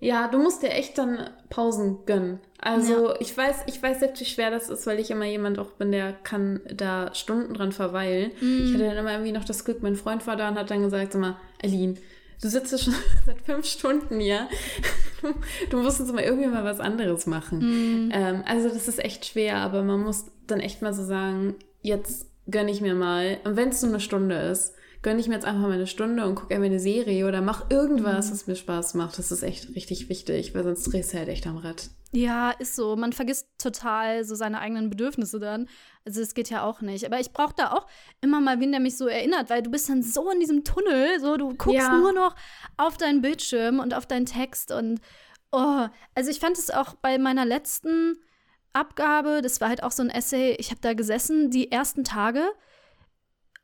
Ja, 0.00 0.28
du 0.28 0.38
musst 0.38 0.62
dir 0.62 0.70
echt 0.70 0.96
dann 0.96 1.30
Pausen 1.50 2.04
gönnen. 2.06 2.38
Also 2.60 3.08
ja. 3.08 3.14
ich 3.20 3.36
weiß, 3.36 3.64
ich 3.66 3.82
weiß 3.82 4.00
selbst, 4.00 4.20
wie 4.20 4.26
schwer 4.26 4.50
das 4.50 4.68
ist, 4.68 4.86
weil 4.86 5.00
ich 5.00 5.10
immer 5.10 5.24
jemand 5.24 5.58
auch 5.58 5.72
bin, 5.72 5.90
der 5.90 6.12
kann 6.12 6.60
da 6.72 7.12
Stunden 7.14 7.54
dran 7.54 7.72
verweilen. 7.72 8.30
Mm. 8.40 8.64
Ich 8.64 8.74
hatte 8.74 8.84
dann 8.84 8.96
immer 8.96 9.12
irgendwie 9.12 9.32
noch 9.32 9.44
das 9.44 9.64
Glück, 9.64 9.82
mein 9.82 9.96
Freund 9.96 10.26
war 10.26 10.36
da 10.36 10.48
und 10.48 10.58
hat 10.58 10.70
dann 10.70 10.82
gesagt, 10.82 11.12
sag 11.12 11.20
mal, 11.20 11.36
Aline, 11.62 11.94
du 12.40 12.48
sitzt 12.48 12.72
ja 12.72 12.78
schon 12.78 12.94
seit 13.26 13.40
fünf 13.42 13.66
Stunden 13.66 14.20
hier. 14.20 14.48
Du, 15.20 15.34
du 15.70 15.82
musst 15.82 15.98
jetzt 15.98 16.14
mal 16.14 16.22
irgendwie 16.22 16.46
mal 16.46 16.62
was 16.62 16.78
anderes 16.78 17.26
machen. 17.26 17.58
Mm. 18.06 18.10
Ähm, 18.12 18.44
also 18.46 18.68
das 18.68 18.86
ist 18.86 19.04
echt 19.04 19.26
schwer, 19.26 19.56
aber 19.56 19.82
man 19.82 19.98
muss 19.98 20.26
dann 20.46 20.60
echt 20.60 20.80
mal 20.80 20.94
so 20.94 21.02
sagen, 21.02 21.56
jetzt 21.82 22.30
gönne 22.48 22.70
ich 22.70 22.80
mir 22.80 22.94
mal. 22.94 23.38
Und 23.42 23.56
wenn 23.56 23.70
es 23.70 23.82
nur 23.82 23.90
eine 23.90 23.98
Stunde 23.98 24.36
ist, 24.36 24.74
gönne 25.02 25.20
ich 25.20 25.28
mir 25.28 25.34
jetzt 25.34 25.46
einfach 25.46 25.62
mal 25.62 25.72
eine 25.72 25.86
Stunde 25.86 26.26
und 26.26 26.34
gucke 26.34 26.54
eine 26.54 26.80
Serie 26.80 27.26
oder 27.26 27.40
mach 27.40 27.70
irgendwas, 27.70 28.28
mhm. 28.28 28.32
was 28.32 28.46
mir 28.46 28.56
Spaß 28.56 28.94
macht. 28.94 29.18
Das 29.18 29.30
ist 29.30 29.42
echt 29.42 29.74
richtig 29.74 30.08
wichtig, 30.08 30.54
weil 30.54 30.64
sonst 30.64 30.84
drehst 30.84 31.12
du 31.12 31.18
halt 31.18 31.28
echt 31.28 31.46
am 31.46 31.56
Rad. 31.58 31.90
Ja, 32.12 32.50
ist 32.52 32.74
so. 32.74 32.96
Man 32.96 33.12
vergisst 33.12 33.48
total 33.58 34.24
so 34.24 34.34
seine 34.34 34.60
eigenen 34.60 34.88
Bedürfnisse 34.88 35.38
dann. 35.38 35.68
Also 36.06 36.22
es 36.22 36.34
geht 36.34 36.48
ja 36.48 36.62
auch 36.62 36.80
nicht. 36.80 37.04
Aber 37.04 37.20
ich 37.20 37.32
brauche 37.32 37.54
da 37.56 37.72
auch 37.72 37.86
immer 38.20 38.40
mal 38.40 38.60
wen, 38.60 38.72
der 38.72 38.80
mich 38.80 38.96
so 38.96 39.06
erinnert, 39.06 39.50
weil 39.50 39.62
du 39.62 39.70
bist 39.70 39.88
dann 39.88 40.02
so 40.02 40.30
in 40.30 40.40
diesem 40.40 40.64
Tunnel, 40.64 41.20
so 41.20 41.36
du 41.36 41.48
guckst 41.54 41.74
ja. 41.74 41.98
nur 41.98 42.12
noch 42.12 42.34
auf 42.76 42.96
deinen 42.96 43.20
Bildschirm 43.20 43.78
und 43.78 43.94
auf 43.94 44.06
deinen 44.06 44.26
Text 44.26 44.72
und 44.72 45.00
oh, 45.52 45.86
also 46.14 46.30
ich 46.30 46.40
fand 46.40 46.58
es 46.58 46.70
auch 46.70 46.94
bei 46.94 47.18
meiner 47.18 47.44
letzten 47.44 48.18
Abgabe, 48.72 49.40
das 49.42 49.60
war 49.60 49.68
halt 49.68 49.82
auch 49.82 49.92
so 49.92 50.02
ein 50.02 50.10
Essay, 50.10 50.56
ich 50.58 50.70
habe 50.70 50.80
da 50.80 50.94
gesessen, 50.94 51.50
die 51.50 51.72
ersten 51.72 52.04
Tage 52.04 52.42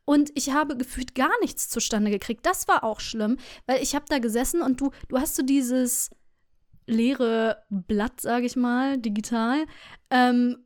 und 0.05 0.31
ich 0.35 0.51
habe 0.51 0.77
gefühlt 0.77 1.15
gar 1.15 1.33
nichts 1.41 1.69
zustande 1.69 2.11
gekriegt. 2.11 2.45
Das 2.45 2.69
war 2.69 2.85
auch 2.85 3.01
schlimm, 3.01 3.39
weil 3.67 3.83
ich 3.83 3.95
habe 3.95 4.05
da 4.09 4.19
gesessen 4.19 4.63
und 4.63 4.81
du, 4.81 4.91
du 5.09 5.19
hast 5.19 5.37
so 5.37 5.43
dieses 5.43 6.11
leere 6.87 7.65
Blatt, 7.71 8.21
sage 8.21 8.47
ich 8.47 8.57
mal, 8.57 8.99
digital. 8.99 9.65
Ähm, 10.11 10.59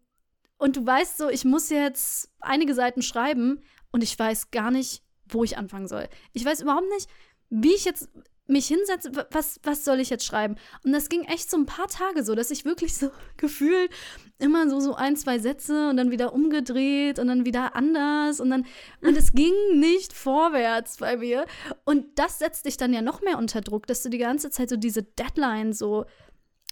und 0.59 0.77
du 0.77 0.85
weißt 0.85 1.19
so, 1.19 1.29
ich 1.29 1.45
muss 1.45 1.71
jetzt 1.71 2.33
einige 2.41 2.75
Seiten 2.75 3.03
schreiben 3.03 3.63
und 3.93 4.03
ich 4.03 4.19
weiß 4.19 4.51
gar 4.51 4.71
nicht, 4.71 5.03
wo 5.29 5.45
ich 5.45 5.57
anfangen 5.57 5.87
soll. 5.87 6.09
Ich 6.33 6.45
weiß 6.45 6.63
überhaupt 6.63 6.89
nicht, 6.91 7.09
wie 7.51 7.75
ich 7.75 7.85
jetzt 7.85 8.09
mich 8.49 8.67
hinsetze, 8.67 9.13
was, 9.31 9.61
was 9.63 9.85
soll 9.85 10.01
ich 10.01 10.11
jetzt 10.11 10.25
schreiben? 10.25 10.57
Und 10.85 10.93
das 10.93 11.09
ging 11.09 11.23
echt 11.25 11.51
so 11.51 11.57
ein 11.57 11.67
paar 11.67 11.87
Tage 11.87 12.25
so, 12.25 12.35
dass 12.35 12.51
ich 12.51 12.65
wirklich 12.65 12.97
so 12.97 13.11
gefühlt 13.37 13.91
immer 14.39 14.69
so, 14.69 14.81
so 14.81 14.95
ein, 14.95 15.17
zwei 15.17 15.39
Sätze 15.39 15.91
und 15.91 15.97
dann 15.97 16.11
wieder 16.11 16.33
umgedreht 16.33 17.19
und 17.19 17.29
dann 17.29 17.45
wieder 17.45 17.77
anders 17.77 18.41
und 18.41 18.51
dann, 18.51 18.67
und 19.03 19.17
es 19.17 19.33
ging 19.33 19.55
nicht 19.75 20.13
vorwärts 20.13 20.97
bei 20.97 21.19
mir. 21.19 21.45
Und 21.85 22.19
das 22.19 22.39
setzt 22.39 22.67
dich 22.67 22.77
dann 22.77 22.93
ja 22.93 23.03
noch 23.03 23.21
mehr 23.21 23.39
unter 23.39 23.61
Druck, 23.61 23.87
dass 23.87 24.03
du 24.03 24.09
die 24.09 24.19
ganze 24.19 24.51
Zeit 24.51 24.71
so 24.71 24.77
diese 24.77 25.03
Deadline 25.03 25.73
so 25.73 26.07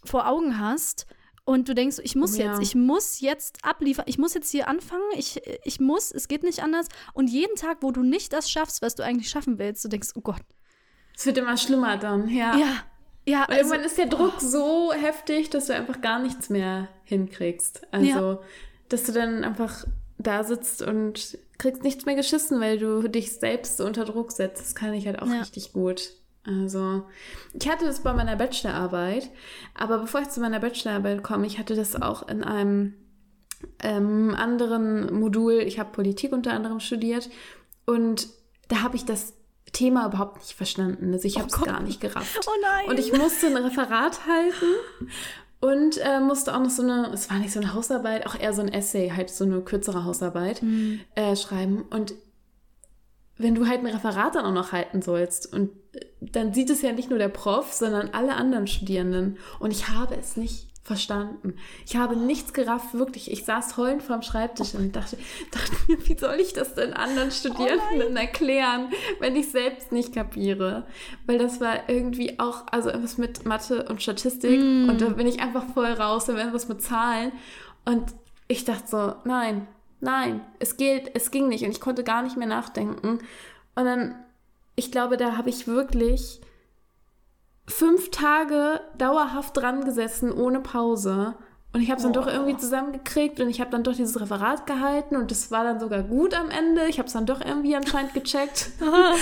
vor 0.04 0.28
Augen 0.28 0.58
hast. 0.58 1.06
Und 1.44 1.68
du 1.68 1.74
denkst, 1.74 1.98
ich 2.02 2.16
muss 2.16 2.36
ja. 2.36 2.50
jetzt, 2.50 2.62
ich 2.62 2.74
muss 2.74 3.20
jetzt 3.20 3.64
abliefern, 3.64 4.06
ich 4.08 4.18
muss 4.18 4.34
jetzt 4.34 4.50
hier 4.50 4.66
anfangen, 4.66 5.04
ich, 5.16 5.40
ich 5.62 5.78
muss, 5.78 6.10
es 6.10 6.26
geht 6.26 6.42
nicht 6.42 6.60
anders. 6.60 6.88
Und 7.14 7.28
jeden 7.30 7.54
Tag, 7.54 7.78
wo 7.82 7.92
du 7.92 8.02
nicht 8.02 8.32
das 8.32 8.50
schaffst, 8.50 8.82
was 8.82 8.96
du 8.96 9.04
eigentlich 9.04 9.30
schaffen 9.30 9.58
willst, 9.58 9.84
du 9.84 9.88
denkst, 9.88 10.08
oh 10.16 10.22
Gott, 10.22 10.42
es 11.16 11.26
wird 11.26 11.38
immer 11.38 11.56
schlimmer 11.56 11.96
dann, 11.96 12.28
ja. 12.28 12.56
Ja. 12.56 12.72
Ja, 13.28 13.44
Weil 13.48 13.58
also, 13.58 13.72
irgendwann 13.72 13.86
ist 13.86 13.98
der 13.98 14.06
Druck 14.06 14.34
oh. 14.36 14.40
so 14.40 14.92
heftig, 14.92 15.50
dass 15.50 15.66
du 15.66 15.74
einfach 15.74 16.00
gar 16.00 16.20
nichts 16.20 16.48
mehr 16.48 16.86
hinkriegst. 17.02 17.82
Also, 17.90 18.06
ja. 18.06 18.38
dass 18.88 19.02
du 19.02 19.12
dann 19.12 19.42
einfach 19.42 19.84
da 20.16 20.44
sitzt 20.44 20.80
und 20.80 21.36
kriegst 21.58 21.82
nichts 21.82 22.06
mehr 22.06 22.14
geschissen, 22.14 22.60
weil 22.60 22.78
du 22.78 23.08
dich 23.08 23.32
selbst 23.32 23.80
unter 23.80 24.04
Druck 24.04 24.30
setzt. 24.30 24.62
Das 24.62 24.74
kann 24.76 24.94
ich 24.94 25.06
halt 25.06 25.20
auch 25.20 25.26
ja. 25.26 25.40
richtig 25.40 25.72
gut. 25.72 26.12
Also, 26.44 27.02
ich 27.52 27.68
hatte 27.68 27.84
das 27.84 28.04
bei 28.04 28.12
meiner 28.12 28.36
Bachelorarbeit, 28.36 29.28
aber 29.74 29.98
bevor 29.98 30.20
ich 30.20 30.28
zu 30.28 30.40
meiner 30.40 30.60
Bachelorarbeit 30.60 31.24
komme, 31.24 31.46
ich 31.48 31.58
hatte 31.58 31.74
das 31.74 32.00
auch 32.00 32.28
in 32.28 32.44
einem 32.44 32.94
ähm, 33.80 34.36
anderen 34.36 35.12
Modul, 35.18 35.54
ich 35.54 35.80
habe 35.80 35.90
Politik 35.90 36.32
unter 36.32 36.52
anderem 36.52 36.78
studiert 36.78 37.28
und 37.84 38.28
da 38.68 38.82
habe 38.82 38.94
ich 38.94 39.04
das 39.04 39.32
Thema 39.72 40.06
überhaupt 40.06 40.38
nicht 40.38 40.52
verstanden. 40.54 41.12
Also 41.12 41.26
ich 41.26 41.38
habe 41.38 41.48
es 41.48 41.60
gar 41.60 41.80
nicht 41.82 42.00
gerafft. 42.00 42.40
Oh 42.46 42.50
nein. 42.62 42.88
Und 42.88 42.98
ich 42.98 43.12
musste 43.12 43.46
ein 43.48 43.56
Referat 43.56 44.26
halten 44.26 44.66
und 45.60 45.98
äh, 45.98 46.20
musste 46.20 46.54
auch 46.54 46.60
noch 46.60 46.70
so 46.70 46.82
eine, 46.82 47.10
es 47.12 47.28
war 47.30 47.38
nicht 47.38 47.52
so 47.52 47.60
eine 47.60 47.74
Hausarbeit, 47.74 48.26
auch 48.26 48.38
eher 48.38 48.52
so 48.52 48.62
ein 48.62 48.68
Essay, 48.72 49.10
halt 49.14 49.30
so 49.30 49.44
eine 49.44 49.60
kürzere 49.62 50.04
Hausarbeit 50.04 50.62
Mhm. 50.62 51.00
äh, 51.14 51.34
schreiben. 51.36 51.82
Und 51.90 52.14
wenn 53.38 53.54
du 53.54 53.66
halt 53.66 53.80
ein 53.80 53.86
Referat 53.86 54.34
dann 54.34 54.46
auch 54.46 54.52
noch 54.52 54.72
halten 54.72 55.02
sollst 55.02 55.52
und 55.52 55.70
äh, 55.92 56.06
dann 56.20 56.54
sieht 56.54 56.70
es 56.70 56.82
ja 56.82 56.92
nicht 56.92 57.10
nur 57.10 57.18
der 57.18 57.28
Prof, 57.28 57.72
sondern 57.72 58.10
alle 58.10 58.34
anderen 58.34 58.66
Studierenden. 58.66 59.36
Und 59.58 59.70
ich 59.72 59.88
habe 59.88 60.14
es 60.16 60.36
nicht 60.36 60.68
verstanden. 60.86 61.56
Ich 61.84 61.96
habe 61.96 62.16
nichts 62.16 62.52
gerafft, 62.52 62.94
wirklich. 62.94 63.32
Ich 63.32 63.44
saß 63.44 63.76
heulend 63.76 64.04
vorm 64.04 64.22
Schreibtisch 64.22 64.74
und 64.74 64.94
dachte, 64.94 65.18
dachte 65.50 65.72
mir, 65.88 65.98
wie 66.08 66.16
soll 66.16 66.36
ich 66.36 66.52
das 66.52 66.74
denn 66.74 66.92
anderen 66.92 67.32
Studierenden 67.32 68.16
erklären, 68.16 68.90
wenn 69.18 69.34
ich 69.34 69.50
selbst 69.50 69.90
nicht 69.90 70.14
kapiere? 70.14 70.86
Weil 71.26 71.38
das 71.38 71.60
war 71.60 71.88
irgendwie 71.88 72.38
auch, 72.38 72.66
also 72.70 72.90
irgendwas 72.90 73.18
mit 73.18 73.44
Mathe 73.44 73.84
und 73.88 74.00
Statistik 74.00 74.60
und 74.60 75.00
da 75.00 75.08
bin 75.08 75.26
ich 75.26 75.40
einfach 75.40 75.64
voll 75.74 75.92
raus, 75.92 76.26
dann 76.26 76.36
irgendwas 76.36 76.68
mit 76.68 76.80
Zahlen. 76.80 77.32
Und 77.84 78.14
ich 78.46 78.64
dachte 78.64 78.86
so, 78.86 79.14
nein, 79.24 79.66
nein, 80.00 80.40
es 80.60 80.76
geht, 80.76 81.10
es 81.14 81.32
ging 81.32 81.48
nicht 81.48 81.64
und 81.64 81.70
ich 81.72 81.80
konnte 81.80 82.04
gar 82.04 82.22
nicht 82.22 82.36
mehr 82.36 82.46
nachdenken. 82.46 83.18
Und 83.74 83.84
dann, 83.84 84.14
ich 84.76 84.92
glaube, 84.92 85.16
da 85.16 85.36
habe 85.36 85.50
ich 85.50 85.66
wirklich 85.66 86.40
fünf 87.66 88.10
Tage 88.10 88.80
dauerhaft 88.98 89.56
dran 89.56 89.84
gesessen, 89.84 90.32
ohne 90.32 90.60
Pause. 90.60 91.34
Und 91.72 91.82
ich 91.82 91.90
habe 91.90 91.98
es 91.98 92.04
dann 92.04 92.14
doch 92.14 92.26
irgendwie 92.26 92.56
zusammengekriegt 92.56 93.38
und 93.38 93.50
ich 93.50 93.60
habe 93.60 93.70
dann 93.70 93.82
doch 93.82 93.94
dieses 93.94 94.18
Referat 94.18 94.66
gehalten 94.66 95.14
und 95.16 95.30
das 95.30 95.50
war 95.50 95.62
dann 95.62 95.78
sogar 95.78 96.02
gut 96.02 96.32
am 96.32 96.48
Ende. 96.48 96.86
Ich 96.88 96.98
habe 96.98 97.06
es 97.06 97.12
dann 97.12 97.26
doch 97.26 97.44
irgendwie 97.44 97.76
anscheinend 97.76 98.14
gecheckt. 98.14 98.70
Gott 98.80 99.16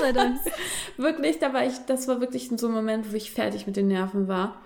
sei 0.00 0.12
Dank. 0.12 0.38
wirklich, 0.96 1.38
da 1.38 1.52
war 1.52 1.64
ich, 1.64 1.74
das 1.86 2.08
war 2.08 2.20
wirklich 2.20 2.50
so 2.54 2.66
ein 2.66 2.72
Moment, 2.72 3.12
wo 3.12 3.16
ich 3.16 3.32
fertig 3.32 3.66
mit 3.66 3.76
den 3.76 3.88
Nerven 3.88 4.28
war. 4.28 4.60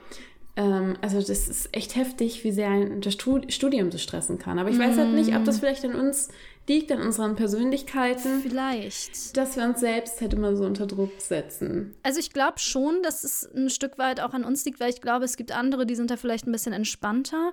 Ähm, 0.56 0.96
also 1.02 1.18
das 1.18 1.48
ist 1.48 1.68
echt 1.72 1.96
heftig, 1.96 2.42
wie 2.44 2.52
sehr 2.52 2.70
ein 2.70 3.00
das 3.00 3.14
Stud- 3.14 3.52
Studium 3.52 3.90
so 3.92 3.98
stressen 3.98 4.38
kann. 4.38 4.58
Aber 4.58 4.70
ich 4.70 4.78
weiß 4.78 4.96
halt 4.96 5.12
nicht, 5.12 5.34
ob 5.36 5.44
das 5.44 5.58
vielleicht 5.60 5.84
an 5.84 5.94
uns 5.94 6.28
liegt, 6.68 6.90
an 6.92 7.00
unseren 7.02 7.36
Persönlichkeiten, 7.36 8.40
Vielleicht. 8.40 9.36
dass 9.36 9.56
wir 9.56 9.64
uns 9.64 9.80
selbst 9.80 10.20
halt 10.20 10.34
immer 10.34 10.56
so 10.56 10.64
unter 10.64 10.86
Druck 10.86 11.12
setzen. 11.18 11.94
Also 12.02 12.20
ich 12.20 12.32
glaube 12.32 12.58
schon, 12.58 13.02
dass 13.02 13.24
es 13.24 13.48
ein 13.54 13.70
Stück 13.70 13.98
weit 13.98 14.20
auch 14.20 14.34
an 14.34 14.44
uns 14.44 14.64
liegt, 14.64 14.80
weil 14.80 14.90
ich 14.90 15.00
glaube, 15.00 15.24
es 15.24 15.36
gibt 15.36 15.52
andere, 15.52 15.86
die 15.86 15.94
sind 15.94 16.10
da 16.10 16.16
vielleicht 16.16 16.46
ein 16.46 16.52
bisschen 16.52 16.72
entspannter. 16.72 17.52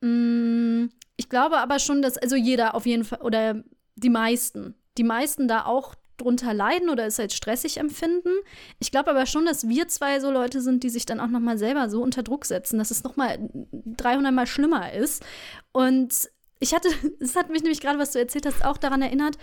Mm, 0.00 0.86
Ich 1.16 1.28
glaube 1.28 1.58
aber 1.58 1.78
schon, 1.78 2.02
dass 2.02 2.18
also 2.18 2.36
jeder 2.36 2.74
auf 2.74 2.86
jeden 2.86 3.04
Fall 3.04 3.20
oder 3.22 3.62
die 3.96 4.10
meisten, 4.10 4.74
die 4.98 5.04
meisten 5.04 5.46
da 5.48 5.64
auch 5.66 5.94
drunter 6.16 6.54
leiden 6.54 6.90
oder 6.90 7.06
es 7.06 7.18
als 7.18 7.34
stressig 7.34 7.78
empfinden. 7.78 8.30
Ich 8.78 8.90
glaube 8.92 9.10
aber 9.10 9.26
schon, 9.26 9.46
dass 9.46 9.68
wir 9.68 9.88
zwei 9.88 10.20
so 10.20 10.30
Leute 10.30 10.60
sind, 10.60 10.82
die 10.84 10.90
sich 10.90 11.06
dann 11.06 11.18
auch 11.20 11.26
noch 11.28 11.40
mal 11.40 11.58
selber 11.58 11.88
so 11.88 12.02
unter 12.02 12.22
Druck 12.22 12.44
setzen, 12.44 12.78
dass 12.78 12.90
es 12.92 13.02
noch 13.02 13.16
mal 13.16 13.36
300 13.72 14.32
mal 14.32 14.46
schlimmer 14.46 14.92
ist. 14.92 15.24
Und 15.72 16.30
ich 16.64 16.74
hatte, 16.74 16.88
es 17.20 17.36
hat 17.36 17.50
mich 17.50 17.62
nämlich 17.62 17.80
gerade, 17.80 17.98
was 17.98 18.12
du 18.12 18.18
erzählt 18.18 18.46
hast, 18.46 18.64
auch 18.64 18.78
daran 18.78 19.02
erinnert. 19.02 19.36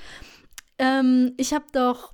Ähm, 0.80 1.34
ich 1.38 1.54
habe 1.54 1.66
doch 1.72 2.14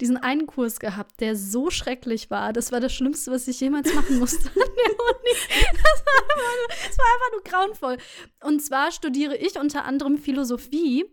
diesen 0.00 0.16
einen 0.16 0.46
Kurs 0.46 0.80
gehabt, 0.80 1.20
der 1.20 1.36
so 1.36 1.70
schrecklich 1.70 2.30
war. 2.30 2.52
Das 2.52 2.72
war 2.72 2.80
das 2.80 2.92
Schlimmste, 2.92 3.30
was 3.30 3.46
ich 3.46 3.60
jemals 3.60 3.94
machen 3.94 4.18
musste 4.18 4.48
an 4.48 4.54
der 4.54 4.90
Uni. 4.90 5.36
Das 5.72 6.04
war, 6.04 6.22
einfach 6.22 6.56
nur, 6.56 6.68
das 6.88 6.98
war 6.98 7.06
einfach 7.14 7.32
nur 7.32 7.42
grauenvoll. 7.44 7.96
Und 8.42 8.60
zwar 8.60 8.90
studiere 8.90 9.36
ich 9.36 9.58
unter 9.60 9.84
anderem 9.84 10.16
Philosophie. 10.18 11.04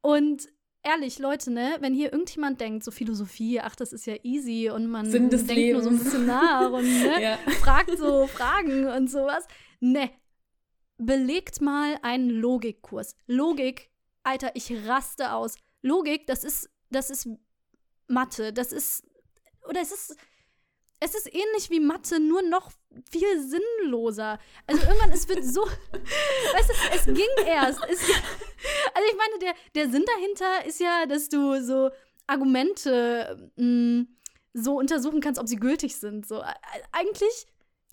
Und 0.00 0.48
ehrlich, 0.82 1.18
Leute, 1.18 1.52
ne, 1.52 1.76
wenn 1.80 1.94
hier 1.94 2.12
irgendjemand 2.12 2.60
denkt, 2.60 2.82
so 2.82 2.90
Philosophie, 2.90 3.60
ach, 3.60 3.76
das 3.76 3.92
ist 3.92 4.06
ja 4.06 4.16
easy 4.22 4.70
und 4.70 4.86
man 4.88 5.10
denkt 5.10 5.30
nur 5.32 5.38
so 5.38 5.46
ein 5.52 5.56
Lebens. 5.56 6.04
bisschen 6.04 6.26
nach 6.26 6.70
und 6.72 6.84
ne, 6.84 7.12
Ja. 7.22 7.38
fragt 7.60 7.96
so 7.98 8.26
Fragen 8.26 8.86
und 8.86 9.08
sowas. 9.10 9.46
Ne. 9.80 10.10
Belegt 10.98 11.60
mal 11.60 11.98
einen 12.02 12.30
Logikkurs. 12.30 13.14
Logik, 13.26 13.90
Alter, 14.22 14.50
ich 14.54 14.72
raste 14.86 15.32
aus. 15.32 15.54
Logik, 15.82 16.26
das 16.26 16.44
ist, 16.44 16.68
das 16.90 17.10
ist 17.10 17.28
Mathe. 18.08 18.52
Das 18.52 18.72
ist, 18.72 19.04
oder 19.68 19.80
es 19.80 19.92
ist, 19.92 20.16
es 21.00 21.14
ist 21.14 21.26
ähnlich 21.32 21.70
wie 21.70 21.80
Mathe, 21.80 22.18
nur 22.18 22.42
noch 22.42 22.72
viel 23.10 23.40
sinnloser. 23.40 24.38
Also 24.66 24.82
irgendwann, 24.82 25.12
es 25.12 25.28
wird 25.28 25.44
so, 25.44 25.62
weißt 26.52 26.68
du, 26.68 26.74
es 26.94 27.04
ging 27.04 27.46
erst. 27.46 27.80
Es, 27.84 28.00
also 28.94 29.08
ich 29.08 29.16
meine, 29.16 29.38
der, 29.40 29.54
der 29.74 29.90
Sinn 29.90 30.04
dahinter 30.04 30.66
ist 30.66 30.80
ja, 30.80 31.06
dass 31.06 31.28
du 31.28 31.62
so 31.62 31.90
Argumente 32.26 33.50
mh, 33.56 34.06
so 34.52 34.78
untersuchen 34.78 35.20
kannst, 35.20 35.40
ob 35.40 35.48
sie 35.48 35.56
gültig 35.56 35.96
sind. 35.96 36.26
So, 36.26 36.42
eigentlich, 36.92 37.46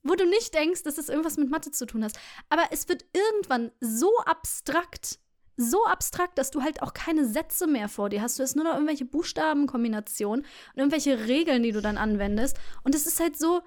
wo 0.05 0.15
du 0.15 0.25
nicht 0.25 0.53
denkst, 0.53 0.83
dass 0.83 1.00
es 1.00 1.09
irgendwas 1.09 1.35
mit 1.35 1.50
Mathe 1.50 1.71
zu 1.71 1.85
tun 1.85 2.03
hast. 2.03 2.17
Aber 2.50 2.63
es 2.69 2.88
wird 2.88 3.03
irgendwann 3.12 3.71
so 3.81 4.15
abstrakt, 4.19 5.19
so 5.57 5.83
abstrakt, 5.85 6.38
dass 6.38 6.51
du 6.51 6.62
halt 6.62 6.81
auch 6.83 6.93
keine 6.93 7.25
Sätze 7.25 7.65
mehr 7.65 7.89
vor 7.89 8.09
dir 8.09 8.21
hast. 8.21 8.38
Du 8.38 8.43
hast 8.43 8.55
nur 8.55 8.65
noch 8.65 8.74
irgendwelche 8.75 9.05
Buchstabenkombinationen 9.05 10.45
und 10.45 10.77
irgendwelche 10.77 11.27
Regeln, 11.27 11.63
die 11.63 11.71
du 11.71 11.81
dann 11.81 11.97
anwendest. 11.97 12.57
Und 12.83 12.93
es 12.93 13.07
ist 13.07 13.19
halt 13.19 13.38
so, 13.38 13.62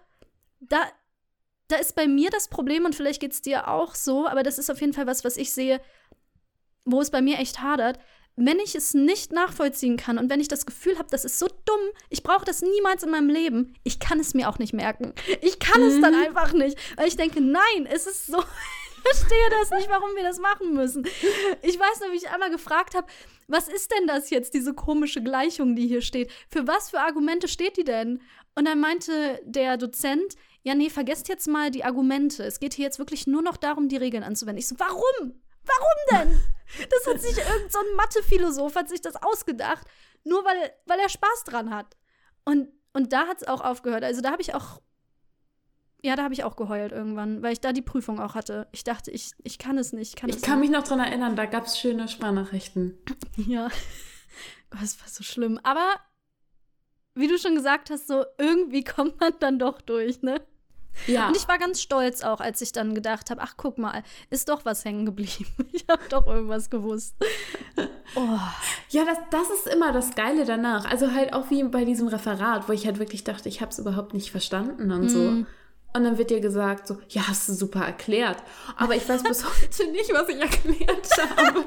da, 0.61 0.80
da 1.66 1.76
ist 1.76 1.97
bei 1.97 2.07
mir 2.07 2.30
das 2.30 2.47
Problem 2.47 2.85
und 2.85 2.95
vielleicht 2.95 3.21
geht 3.21 3.33
es 3.33 3.42
dir 3.42 3.66
auch 3.66 3.97
so, 3.97 4.28
aber 4.28 4.45
das 4.45 4.59
ist 4.59 4.71
auf 4.71 4.80
jeden 4.80 4.92
Fall 4.92 5.09
was, 5.09 5.25
was 5.25 5.37
ich 5.37 5.52
sehe, 5.52 5.80
wo 6.85 7.00
es 7.00 7.11
bei 7.11 7.21
mir 7.21 7.38
echt 7.38 7.62
hadert. 7.62 7.99
Wenn 8.40 8.61
ich 8.61 8.76
es 8.76 8.95
nicht 8.95 9.33
nachvollziehen 9.33 9.97
kann 9.97 10.16
und 10.16 10.30
wenn 10.30 10.38
ich 10.38 10.47
das 10.47 10.64
Gefühl 10.64 10.97
habe, 10.97 11.09
das 11.11 11.25
ist 11.25 11.40
so 11.40 11.49
dumm, 11.64 11.80
ich 12.09 12.23
brauche 12.23 12.45
das 12.45 12.62
niemals 12.62 13.02
in 13.02 13.11
meinem 13.11 13.28
Leben, 13.28 13.75
ich 13.83 13.99
kann 13.99 14.21
es 14.21 14.33
mir 14.33 14.49
auch 14.49 14.61
nicht 14.61 14.73
merken. 14.73 15.12
Ich 15.40 15.59
kann 15.59 15.83
es 15.83 16.00
dann 16.00 16.14
einfach 16.14 16.52
nicht, 16.52 16.78
weil 16.97 17.09
ich 17.09 17.16
denke, 17.16 17.40
nein, 17.40 17.87
es 17.90 18.07
ist 18.07 18.26
so, 18.28 18.38
ich 18.97 19.02
verstehe 19.02 19.50
das 19.50 19.71
nicht, 19.71 19.90
warum 19.90 20.14
wir 20.14 20.23
das 20.23 20.38
machen 20.38 20.73
müssen. 20.73 21.04
Ich 21.62 21.80
weiß 21.80 22.00
noch, 22.00 22.12
wie 22.12 22.16
ich 22.16 22.30
einmal 22.30 22.50
gefragt 22.50 22.95
habe, 22.95 23.09
was 23.49 23.66
ist 23.66 23.90
denn 23.90 24.07
das 24.07 24.30
jetzt, 24.30 24.54
diese 24.54 24.73
komische 24.73 25.21
Gleichung, 25.21 25.75
die 25.75 25.88
hier 25.88 26.02
steht? 26.02 26.30
Für 26.49 26.68
was 26.68 26.90
für 26.90 27.00
Argumente 27.00 27.49
steht 27.49 27.76
die 27.76 27.85
denn? 27.85 28.21
Und 28.54 28.66
dann 28.66 28.78
meinte 28.78 29.40
der 29.45 29.76
Dozent, 29.78 30.37
ja, 30.62 30.75
nee, 30.75 30.90
vergesst 30.90 31.28
jetzt 31.28 31.49
mal 31.49 31.71
die 31.71 31.83
Argumente. 31.83 32.45
Es 32.45 32.61
geht 32.61 32.75
hier 32.75 32.85
jetzt 32.85 32.99
wirklich 32.99 33.26
nur 33.26 33.42
noch 33.42 33.57
darum, 33.57 33.88
die 33.88 33.97
Regeln 33.97 34.23
anzuwenden. 34.23 34.59
Ich 34.59 34.68
so, 34.68 34.76
warum? 34.78 35.40
Warum 35.69 36.27
denn? 36.27 36.41
Das 36.91 37.07
hat 37.07 37.21
sich 37.21 37.37
irgendein 37.39 37.71
so 37.71 37.79
ein 37.79 37.97
Mathe-Philosoph 37.97 38.75
hat 38.75 38.89
sich 38.89 39.01
das 39.01 39.17
ausgedacht, 39.17 39.87
nur 40.25 40.45
weil, 40.45 40.71
weil 40.87 40.99
er 41.01 41.09
Spaß 41.09 41.45
dran 41.47 41.75
hat. 41.75 41.97
Und, 42.45 42.69
und 42.93 43.13
da 43.13 43.27
hat 43.27 43.43
es 43.43 43.49
auch 43.49 43.61
aufgehört. 43.61 44.05
Also 44.05 44.21
da 44.21 44.31
habe 44.33 44.43
ich 44.43 44.55
auch, 44.55 44.81
ja, 46.03 46.15
da 46.17 46.25
habe 46.25 46.35
ich 46.35 46.45
auch 46.45 46.57
geheult 46.57 46.93
irgendwann, 46.93 47.43
weil 47.43 47.53
ich 47.53 47.61
da 47.61 47.73
die 47.73 47.83
Prüfung 47.83 48.21
auch 48.21 48.35
hatte. 48.35 48.69
Ich 48.73 48.85
dachte, 48.85 49.11
ich, 49.11 49.33
ich 49.43 49.59
kann 49.59 49.79
es 49.79 49.93
nicht. 49.93 50.11
Ich 50.11 50.17
kann, 50.17 50.29
Ich 50.31 50.43
kann 50.43 50.61
nicht. 50.61 50.71
mich 50.71 50.79
noch 50.79 50.87
dran 50.87 51.01
erinnern, 51.01 51.37
da 51.37 51.47
gab 51.47 51.67
es 51.67 51.79
schöne 51.79 52.09
Sprachnachrichten. 52.09 52.99
Ja. 53.37 53.69
Das 54.71 55.01
war 55.01 55.09
so 55.09 55.23
schlimm. 55.25 55.59
Aber 55.63 55.95
wie 57.15 57.27
du 57.29 57.39
schon 57.39 57.55
gesagt 57.55 57.89
hast, 57.91 58.07
so 58.09 58.25
irgendwie 58.37 58.85
kommt 58.85 59.19
man 59.21 59.33
dann 59.41 59.59
doch 59.59 59.81
durch, 59.81 60.23
ne? 60.23 60.41
Ja. 61.09 61.29
Und 61.29 61.37
ich 61.37 61.49
war 61.49 61.59
ganz 61.59 61.81
stolz 61.81 62.23
auch, 62.23 62.41
als 62.41 62.61
ich 62.61 62.73
dann 62.73 62.95
gedacht 62.95 63.31
habe, 63.31 63.41
ach 63.43 63.55
guck 63.57 63.79
mal, 63.79 64.03
ist 64.31 64.49
doch 64.49 64.65
was 64.65 64.85
hängen 64.85 65.07
geblieben. 65.07 65.47
Ich 65.73 65.85
habe 65.88 66.03
doch 66.11 66.27
irgendwas 66.27 66.69
gewusst. 66.71 67.15
Oh. 68.15 68.38
Ja, 68.91 69.05
das, 69.05 69.19
das 69.31 69.49
ist 69.50 69.73
immer 69.73 69.93
das 69.93 70.15
Geile 70.15 70.45
danach. 70.45 70.85
Also 70.85 71.12
halt 71.12 71.33
auch 71.33 71.50
wie 71.50 71.62
bei 71.62 71.85
diesem 71.85 72.09
Referat, 72.09 72.69
wo 72.69 72.73
ich 72.73 72.85
halt 72.85 72.99
wirklich 72.99 73.25
dachte, 73.25 73.49
ich 73.49 73.61
habe 73.61 73.71
es 73.71 73.79
überhaupt 73.79 74.12
nicht 74.12 74.31
verstanden 74.31 74.91
und 74.91 75.09
so. 75.09 75.19
Mhm. 75.19 75.47
Und 75.95 76.05
dann 76.05 76.19
wird 76.19 76.31
dir 76.31 76.41
gesagt, 76.41 76.87
so, 76.87 76.99
ja, 77.09 77.27
hast 77.27 77.49
du 77.49 77.55
super 77.55 77.81
erklärt. 77.81 78.43
Aber 78.77 78.95
ich 78.95 79.09
weiß 79.09 79.23
bis 79.23 79.45
heute 79.62 79.91
nicht, 79.91 80.12
was 80.12 80.29
ich 80.29 80.41
erklärt 80.41 81.09
habe. 81.37 81.65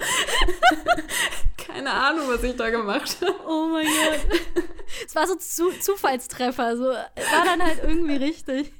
Keine 1.57 1.91
Ahnung, 1.91 2.27
was 2.27 2.43
ich 2.43 2.55
da 2.55 2.69
gemacht 2.69 3.17
habe. 3.21 3.35
Oh 3.47 3.67
mein 3.71 3.87
Gott. 3.87 4.63
Es 5.05 5.15
war 5.15 5.25
so 5.25 5.35
zu 5.35 5.71
Zufallstreffer, 5.79 6.77
so 6.77 6.83
war 6.83 7.45
dann 7.45 7.63
halt 7.63 7.81
irgendwie 7.83 8.17
richtig. 8.17 8.71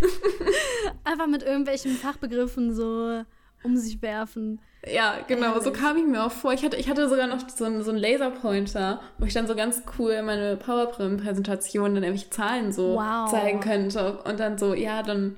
Einfach 1.04 1.26
mit 1.26 1.42
irgendwelchen 1.42 1.96
Fachbegriffen 1.96 2.74
so 2.74 3.22
um 3.62 3.76
sich 3.76 4.00
werfen. 4.02 4.60
Ja, 4.90 5.18
genau, 5.26 5.60
so 5.60 5.72
kam 5.72 5.98
ich 5.98 6.06
mir 6.06 6.24
auch 6.24 6.32
vor. 6.32 6.54
Ich 6.54 6.64
hatte, 6.64 6.76
ich 6.78 6.88
hatte 6.88 7.06
sogar 7.08 7.26
noch 7.26 7.46
so 7.50 7.64
einen, 7.66 7.82
so 7.82 7.90
einen 7.90 7.98
Laserpointer, 8.00 9.00
wo 9.18 9.26
ich 9.26 9.34
dann 9.34 9.46
so 9.46 9.54
ganz 9.54 9.82
cool 9.98 10.22
meine 10.22 10.56
PowerPoint-Präsentation 10.56 11.94
dann 11.94 12.02
irgendwelche 12.02 12.30
Zahlen 12.30 12.72
so 12.72 12.94
Wow. 12.94 13.30
zeigen 13.30 13.60
könnte. 13.60 14.18
Und 14.24 14.40
dann 14.40 14.56
so, 14.56 14.72
ja, 14.72 15.02
dann 15.02 15.36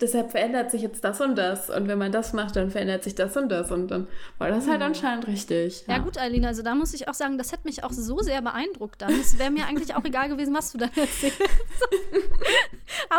deshalb 0.00 0.32
verändert 0.32 0.72
sich 0.72 0.82
jetzt 0.82 1.04
das 1.04 1.20
und 1.20 1.36
das. 1.36 1.70
Und 1.70 1.86
wenn 1.86 1.96
man 1.98 2.10
das 2.10 2.32
macht, 2.32 2.56
dann 2.56 2.70
verändert 2.72 3.04
sich 3.04 3.14
das 3.14 3.36
und 3.36 3.48
das. 3.50 3.70
Und 3.70 3.88
dann 3.92 4.08
war 4.38 4.48
das 4.48 4.66
halt 4.68 4.82
anscheinend 4.82 5.28
richtig. 5.28 5.84
Ja. 5.86 5.94
ja, 5.94 6.02
gut, 6.02 6.18
Eileen, 6.18 6.44
also 6.44 6.62
da 6.62 6.74
muss 6.74 6.92
ich 6.92 7.08
auch 7.08 7.14
sagen, 7.14 7.38
das 7.38 7.52
hätte 7.52 7.62
mich 7.64 7.84
auch 7.84 7.92
so 7.92 8.18
sehr 8.18 8.42
beeindruckt 8.42 9.00
dann. 9.00 9.12
Es 9.12 9.38
wäre 9.38 9.52
mir 9.52 9.66
eigentlich 9.66 9.94
auch 9.94 10.04
egal 10.04 10.28
gewesen, 10.28 10.52
was 10.54 10.72
du 10.72 10.78
dann 10.78 10.90
erzählst. 10.96 11.40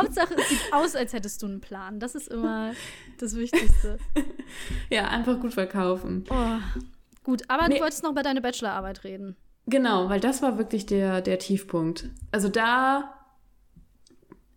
Hauptsache, 0.03 0.35
es 0.35 0.49
sieht 0.49 0.73
aus, 0.73 0.95
als 0.95 1.13
hättest 1.13 1.41
du 1.41 1.47
einen 1.47 1.61
Plan. 1.61 1.99
Das 1.99 2.15
ist 2.15 2.27
immer 2.27 2.73
das 3.19 3.35
Wichtigste. 3.35 3.97
ja, 4.89 5.07
einfach 5.07 5.39
gut 5.39 5.53
verkaufen. 5.53 6.25
Oh, 6.29 6.81
gut, 7.23 7.43
aber 7.47 7.67
nee. 7.67 7.75
du 7.75 7.81
wolltest 7.81 8.03
noch 8.03 8.13
bei 8.13 8.21
deiner 8.21 8.41
Bachelorarbeit 8.41 9.03
reden. 9.03 9.35
Genau, 9.65 10.09
weil 10.09 10.19
das 10.19 10.41
war 10.41 10.57
wirklich 10.57 10.85
der, 10.85 11.21
der 11.21 11.39
Tiefpunkt. 11.39 12.09
Also 12.31 12.49
da 12.49 13.13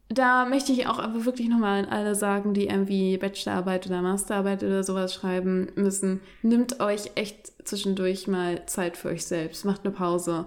da 0.09 0.47
möchte 0.47 0.73
ich 0.73 0.87
auch 0.87 0.99
aber 0.99 1.25
wirklich 1.25 1.49
nochmal 1.49 1.85
an 1.85 1.91
alle 1.91 2.15
sagen, 2.15 2.55
die 2.55 2.69
irgendwie 2.69 3.19
Bachelorarbeit 3.19 3.87
oder 3.87 4.03
Masterarbeit 4.03 4.63
oder 4.63 4.85
sowas 4.85 5.13
schreiben 5.13 5.73
müssen. 5.75 6.21
Nimmt 6.43 6.81
euch 6.81 7.11
echt 7.17 7.53
zwischendurch 7.67 8.29
mal 8.29 8.65
Zeit 8.67 8.97
für 8.97 9.09
euch 9.09 9.27
selbst. 9.27 9.65
Macht 9.65 9.85
eine 9.85 9.93
Pause. 9.93 10.47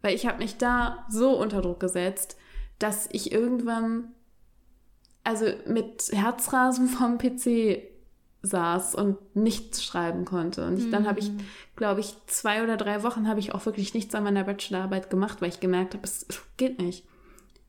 Weil 0.00 0.14
ich 0.14 0.26
habe 0.26 0.38
mich 0.38 0.56
da 0.56 1.06
so 1.10 1.38
unter 1.38 1.60
Druck 1.60 1.80
gesetzt, 1.80 2.38
dass 2.78 3.08
ich 3.12 3.30
irgendwann, 3.30 4.13
also 5.24 5.46
mit 5.66 6.10
Herzrasen 6.12 6.88
vom 6.88 7.18
PC 7.18 7.82
saß 8.42 8.94
und 8.94 9.16
nichts 9.34 9.82
schreiben 9.82 10.24
konnte. 10.24 10.66
Und 10.66 10.78
ich, 10.78 10.86
mhm. 10.86 10.90
dann 10.90 11.06
habe 11.06 11.20
ich, 11.20 11.30
glaube 11.76 12.00
ich, 12.00 12.14
zwei 12.26 12.62
oder 12.62 12.76
drei 12.76 13.02
Wochen 13.02 13.26
habe 13.26 13.40
ich 13.40 13.54
auch 13.54 13.64
wirklich 13.64 13.94
nichts 13.94 14.14
an 14.14 14.24
meiner 14.24 14.44
Bachelorarbeit 14.44 15.08
gemacht, 15.10 15.40
weil 15.40 15.48
ich 15.48 15.60
gemerkt 15.60 15.94
habe, 15.94 16.04
es 16.04 16.26
geht 16.56 16.78
nicht. 16.78 17.04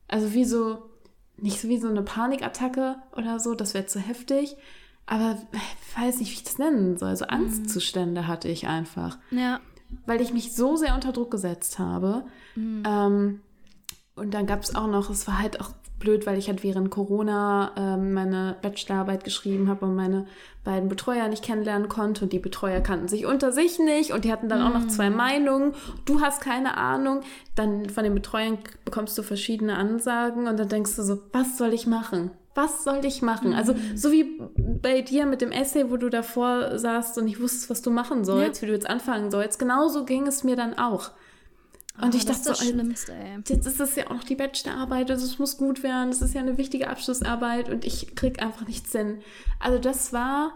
Also 0.06 0.34
wie 0.34 0.44
so 0.44 0.82
nicht 1.38 1.60
so 1.60 1.68
wie 1.68 1.78
so 1.78 1.88
eine 1.88 2.02
Panikattacke 2.02 2.96
oder 3.16 3.38
so, 3.38 3.54
das 3.54 3.74
wäre 3.74 3.86
zu 3.86 3.98
heftig. 3.98 4.56
Aber 5.06 5.38
ich 5.52 6.02
weiß 6.02 6.18
nicht, 6.18 6.30
wie 6.30 6.34
ich 6.34 6.44
das 6.44 6.58
nennen 6.58 6.96
soll. 6.96 7.14
So 7.16 7.24
mhm. 7.24 7.30
Angstzustände 7.30 8.26
hatte 8.26 8.48
ich 8.48 8.66
einfach. 8.66 9.18
Ja. 9.30 9.60
Weil 10.04 10.20
ich 10.20 10.32
mich 10.32 10.54
so 10.54 10.76
sehr 10.76 10.94
unter 10.94 11.12
Druck 11.12 11.30
gesetzt 11.30 11.78
habe. 11.78 12.24
Mhm. 12.56 12.82
Ähm, 12.86 13.40
und 14.16 14.32
dann 14.32 14.46
gab 14.46 14.62
es 14.62 14.74
auch 14.74 14.86
noch, 14.86 15.10
es 15.10 15.26
war 15.26 15.38
halt 15.38 15.60
auch 15.60 15.70
blöd, 15.98 16.26
weil 16.26 16.38
ich 16.38 16.48
halt 16.48 16.62
während 16.62 16.90
Corona 16.90 17.72
ähm, 17.76 18.12
meine 18.12 18.56
Bachelorarbeit 18.60 19.24
geschrieben 19.24 19.68
habe 19.68 19.86
und 19.86 19.94
meine 19.94 20.26
beiden 20.64 20.88
Betreuer 20.88 21.28
nicht 21.28 21.44
kennenlernen 21.44 21.88
konnte 21.88 22.24
und 22.24 22.32
die 22.32 22.38
Betreuer 22.38 22.80
kannten 22.80 23.08
sich 23.08 23.24
unter 23.24 23.52
sich 23.52 23.78
nicht 23.78 24.12
und 24.12 24.24
die 24.24 24.32
hatten 24.32 24.48
dann 24.48 24.60
mm. 24.60 24.66
auch 24.66 24.74
noch 24.74 24.88
zwei 24.88 25.10
mm. 25.10 25.16
Meinungen. 25.16 25.74
Du 26.04 26.20
hast 26.20 26.40
keine 26.40 26.76
Ahnung. 26.76 27.20
Dann 27.54 27.88
von 27.88 28.04
den 28.04 28.14
Betreuern 28.14 28.58
bekommst 28.84 29.16
du 29.16 29.22
verschiedene 29.22 29.76
Ansagen 29.76 30.48
und 30.48 30.58
dann 30.58 30.68
denkst 30.68 30.96
du 30.96 31.02
so, 31.02 31.18
was 31.32 31.56
soll 31.56 31.72
ich 31.72 31.86
machen? 31.86 32.30
Was 32.54 32.84
soll 32.84 33.04
ich 33.04 33.22
machen? 33.22 33.54
Also, 33.54 33.72
mm. 33.72 33.76
Also 33.76 33.96
so 33.96 34.12
wie 34.12 34.40
bei 34.56 35.00
dir 35.00 35.24
mit 35.24 35.40
dem 35.40 35.52
Essay, 35.52 35.90
wo 35.90 35.96
du 35.96 36.10
davor 36.10 36.78
saßt 36.78 37.16
und 37.18 37.24
nicht 37.24 37.40
wusstest, 37.40 37.70
was 37.70 37.80
du 37.80 37.90
machen 37.90 38.24
sollst, 38.24 38.60
ja. 38.60 38.62
wie 38.62 38.70
du 38.70 38.72
jetzt 38.74 38.88
anfangen 38.88 39.30
sollst. 39.30 39.58
Genauso 39.58 40.04
ging 40.04 40.26
es 40.26 40.44
mir 40.44 40.56
dann 40.56 40.76
auch. 40.78 41.12
Und 42.00 42.14
oh, 42.14 42.16
ich 42.16 42.26
dachte 42.26 42.48
das 42.48 42.58
so, 42.58 42.64
Schlimmste, 42.64 43.14
ey. 43.14 43.38
jetzt 43.48 43.66
ist 43.66 43.80
es 43.80 43.96
ja 43.96 44.06
auch 44.06 44.14
noch 44.14 44.24
die 44.24 44.34
Bachelorarbeit, 44.34 45.10
also 45.10 45.24
es 45.24 45.38
muss 45.38 45.56
gut 45.56 45.82
werden, 45.82 46.10
das 46.10 46.20
ist 46.20 46.34
ja 46.34 46.40
eine 46.40 46.58
wichtige 46.58 46.88
Abschlussarbeit 46.88 47.70
und 47.70 47.84
ich 47.84 48.14
krieg 48.14 48.42
einfach 48.42 48.66
nichts 48.66 48.92
hin. 48.92 49.20
Also 49.60 49.78
das 49.78 50.12
war 50.12 50.52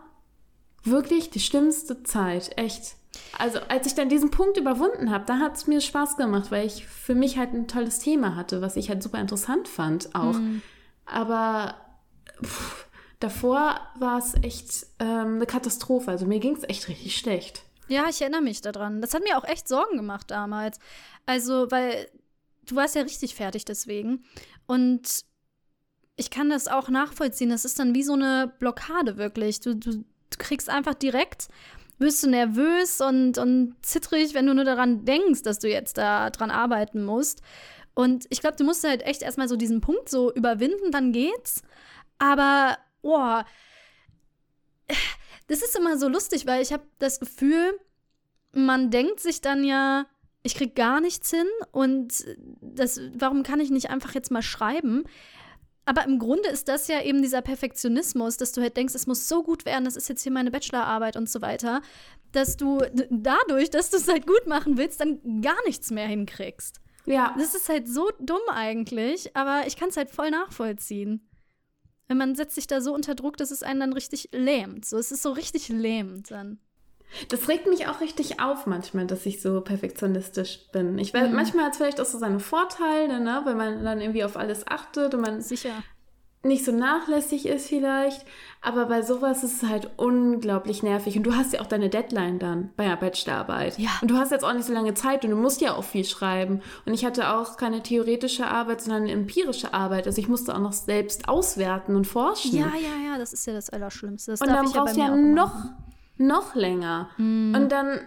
wirklich 0.84 1.30
die 1.30 1.40
schlimmste 1.40 2.02
Zeit, 2.02 2.58
echt. 2.58 2.96
Also 3.38 3.58
als 3.68 3.86
ich 3.86 3.94
dann 3.94 4.08
diesen 4.08 4.30
Punkt 4.30 4.56
überwunden 4.56 5.10
habe, 5.10 5.24
da 5.26 5.38
hat 5.38 5.56
es 5.56 5.66
mir 5.66 5.80
Spaß 5.80 6.16
gemacht, 6.16 6.50
weil 6.50 6.66
ich 6.66 6.86
für 6.86 7.14
mich 7.14 7.38
halt 7.38 7.52
ein 7.54 7.68
tolles 7.68 7.98
Thema 7.98 8.36
hatte, 8.36 8.60
was 8.60 8.76
ich 8.76 8.88
halt 8.88 9.02
super 9.02 9.18
interessant 9.18 9.66
fand 9.66 10.14
auch. 10.14 10.34
Mhm. 10.34 10.62
Aber 11.06 11.74
pff, 12.42 12.86
davor 13.18 13.80
war 13.98 14.18
es 14.18 14.34
echt 14.42 14.86
ähm, 14.98 15.36
eine 15.36 15.46
Katastrophe. 15.46 16.10
Also 16.10 16.26
mir 16.26 16.38
ging 16.38 16.56
es 16.56 16.68
echt 16.68 16.88
richtig 16.88 17.16
schlecht. 17.16 17.64
Ja, 17.90 18.08
ich 18.08 18.20
erinnere 18.20 18.40
mich 18.40 18.60
daran. 18.60 19.00
Das 19.00 19.14
hat 19.14 19.24
mir 19.24 19.36
auch 19.36 19.44
echt 19.44 19.66
Sorgen 19.66 19.96
gemacht 19.96 20.30
damals. 20.30 20.78
Also, 21.26 21.70
weil 21.72 22.08
du 22.64 22.76
warst 22.76 22.94
ja 22.94 23.02
richtig 23.02 23.34
fertig 23.34 23.64
deswegen. 23.64 24.24
Und 24.68 25.24
ich 26.14 26.30
kann 26.30 26.50
das 26.50 26.68
auch 26.68 26.88
nachvollziehen. 26.88 27.50
Das 27.50 27.64
ist 27.64 27.80
dann 27.80 27.92
wie 27.92 28.04
so 28.04 28.12
eine 28.12 28.52
Blockade 28.60 29.16
wirklich. 29.16 29.58
Du, 29.58 29.74
du, 29.74 29.90
du 29.90 30.38
kriegst 30.38 30.70
einfach 30.70 30.94
direkt, 30.94 31.48
wirst 31.98 32.22
du 32.22 32.30
nervös 32.30 33.00
und, 33.00 33.38
und 33.38 33.74
zittrig, 33.82 34.34
wenn 34.34 34.46
du 34.46 34.54
nur 34.54 34.64
daran 34.64 35.04
denkst, 35.04 35.42
dass 35.42 35.58
du 35.58 35.68
jetzt 35.68 35.98
da 35.98 36.30
dran 36.30 36.52
arbeiten 36.52 37.04
musst. 37.04 37.42
Und 37.94 38.26
ich 38.30 38.40
glaube, 38.40 38.56
du 38.56 38.62
musst 38.62 38.84
halt 38.84 39.02
echt 39.02 39.22
erstmal 39.22 39.48
so 39.48 39.56
diesen 39.56 39.80
Punkt 39.80 40.08
so 40.08 40.32
überwinden, 40.32 40.92
dann 40.92 41.10
geht's. 41.10 41.62
Aber, 42.18 42.78
boah, 43.02 43.44
das 45.50 45.62
ist 45.62 45.76
immer 45.76 45.98
so 45.98 46.08
lustig, 46.08 46.46
weil 46.46 46.62
ich 46.62 46.72
habe 46.72 46.84
das 47.00 47.18
Gefühl, 47.18 47.76
man 48.52 48.90
denkt 48.90 49.20
sich 49.20 49.40
dann 49.40 49.64
ja, 49.64 50.06
ich 50.42 50.54
krieg 50.54 50.74
gar 50.74 51.00
nichts 51.00 51.30
hin 51.30 51.46
und 51.72 52.24
das, 52.60 53.00
warum 53.14 53.42
kann 53.42 53.60
ich 53.60 53.70
nicht 53.70 53.90
einfach 53.90 54.14
jetzt 54.14 54.30
mal 54.30 54.42
schreiben? 54.42 55.04
Aber 55.84 56.04
im 56.04 56.18
Grunde 56.18 56.48
ist 56.48 56.68
das 56.68 56.88
ja 56.88 57.02
eben 57.02 57.22
dieser 57.22 57.42
Perfektionismus, 57.42 58.36
dass 58.36 58.52
du 58.52 58.60
halt 58.60 58.76
denkst, 58.76 58.94
es 58.94 59.06
muss 59.06 59.28
so 59.28 59.42
gut 59.42 59.64
werden, 59.64 59.84
das 59.84 59.96
ist 59.96 60.08
jetzt 60.08 60.22
hier 60.22 60.32
meine 60.32 60.50
Bachelorarbeit 60.50 61.16
und 61.16 61.28
so 61.28 61.42
weiter, 61.42 61.82
dass 62.32 62.56
du 62.56 62.78
dadurch, 63.10 63.70
dass 63.70 63.90
du 63.90 63.96
es 63.96 64.08
halt 64.08 64.26
gut 64.26 64.46
machen 64.46 64.78
willst, 64.78 65.00
dann 65.00 65.42
gar 65.42 65.62
nichts 65.66 65.90
mehr 65.90 66.06
hinkriegst. 66.06 66.80
Ja. 67.06 67.34
Das 67.36 67.54
ist 67.54 67.68
halt 67.68 67.88
so 67.88 68.10
dumm 68.20 68.40
eigentlich, 68.50 69.36
aber 69.36 69.66
ich 69.66 69.76
kann 69.76 69.88
es 69.88 69.96
halt 69.96 70.10
voll 70.10 70.30
nachvollziehen. 70.30 71.28
Wenn 72.08 72.18
man 72.18 72.34
setzt 72.34 72.54
sich 72.54 72.66
da 72.66 72.80
so 72.80 72.94
unter 72.94 73.14
Druck, 73.14 73.36
dass 73.36 73.50
es 73.50 73.62
einen 73.62 73.80
dann 73.80 73.92
richtig 73.92 74.28
lähmt. 74.32 74.84
So, 74.84 74.98
es 74.98 75.10
ist 75.12 75.22
so 75.22 75.32
richtig 75.32 75.68
lähmend 75.68 76.30
dann. 76.30 76.60
Das 77.28 77.48
regt 77.48 77.66
mich 77.66 77.88
auch 77.88 78.00
richtig 78.00 78.40
auf 78.40 78.66
manchmal, 78.66 79.06
dass 79.06 79.26
ich 79.26 79.42
so 79.42 79.60
perfektionistisch 79.60 80.60
bin. 80.72 80.98
Ich 80.98 81.12
weiß, 81.12 81.28
mhm. 81.28 81.34
manchmal 81.34 81.66
hat 81.66 81.72
es 81.72 81.78
vielleicht 81.78 82.00
auch 82.00 82.06
so 82.06 82.18
seine 82.18 82.40
Vorteile, 82.40 83.20
ne? 83.20 83.42
weil 83.44 83.54
man 83.54 83.84
dann 83.84 84.00
irgendwie 84.00 84.24
auf 84.24 84.36
alles 84.36 84.66
achtet 84.66 85.14
und 85.14 85.20
man 85.20 85.40
Sicher. 85.40 85.70
nicht 86.42 86.64
so 86.64 86.72
nachlässig 86.72 87.46
ist 87.46 87.68
vielleicht. 87.68 88.24
Aber 88.62 88.86
bei 88.86 89.02
sowas 89.02 89.42
ist 89.42 89.62
es 89.62 89.68
halt 89.68 89.90
unglaublich 89.96 90.82
nervig. 90.82 91.16
Und 91.16 91.24
du 91.24 91.34
hast 91.34 91.52
ja 91.52 91.60
auch 91.60 91.66
deine 91.66 91.88
Deadline 91.88 92.38
dann 92.38 92.70
bei 92.76 92.86
der 92.86 92.96
Bachelorarbeit. 92.96 93.78
Ja. 93.78 93.90
Und 94.02 94.10
du 94.10 94.16
hast 94.16 94.30
jetzt 94.30 94.44
auch 94.44 94.52
nicht 94.52 94.66
so 94.66 94.72
lange 94.72 94.94
Zeit 94.94 95.24
und 95.24 95.30
du 95.30 95.36
musst 95.36 95.60
ja 95.60 95.74
auch 95.74 95.84
viel 95.84 96.04
schreiben. 96.04 96.60
Und 96.84 96.92
ich 96.92 97.04
hatte 97.04 97.30
auch 97.30 97.56
keine 97.56 97.82
theoretische 97.82 98.46
Arbeit, 98.46 98.82
sondern 98.82 99.04
eine 99.04 99.12
empirische 99.12 99.72
Arbeit. 99.72 100.06
Also 100.06 100.20
ich 100.20 100.28
musste 100.28 100.54
auch 100.54 100.60
noch 100.60 100.74
selbst 100.74 101.28
auswerten 101.28 101.96
und 101.96 102.06
forschen. 102.06 102.56
Ja, 102.56 102.72
ja, 102.74 103.12
ja, 103.12 103.18
das 103.18 103.32
ist 103.32 103.46
ja 103.46 103.54
das 103.54 103.70
Allerschlimmste. 103.70 104.32
Das 104.32 104.40
und 104.40 104.48
dann 104.48 104.70
brauchst 104.70 104.96
du 104.96 105.00
ja, 105.00 105.08
ja 105.08 105.16
noch 105.16 105.54
noch 106.20 106.54
länger. 106.54 107.10
Mhm. 107.16 107.54
Und 107.54 107.72
dann, 107.72 108.00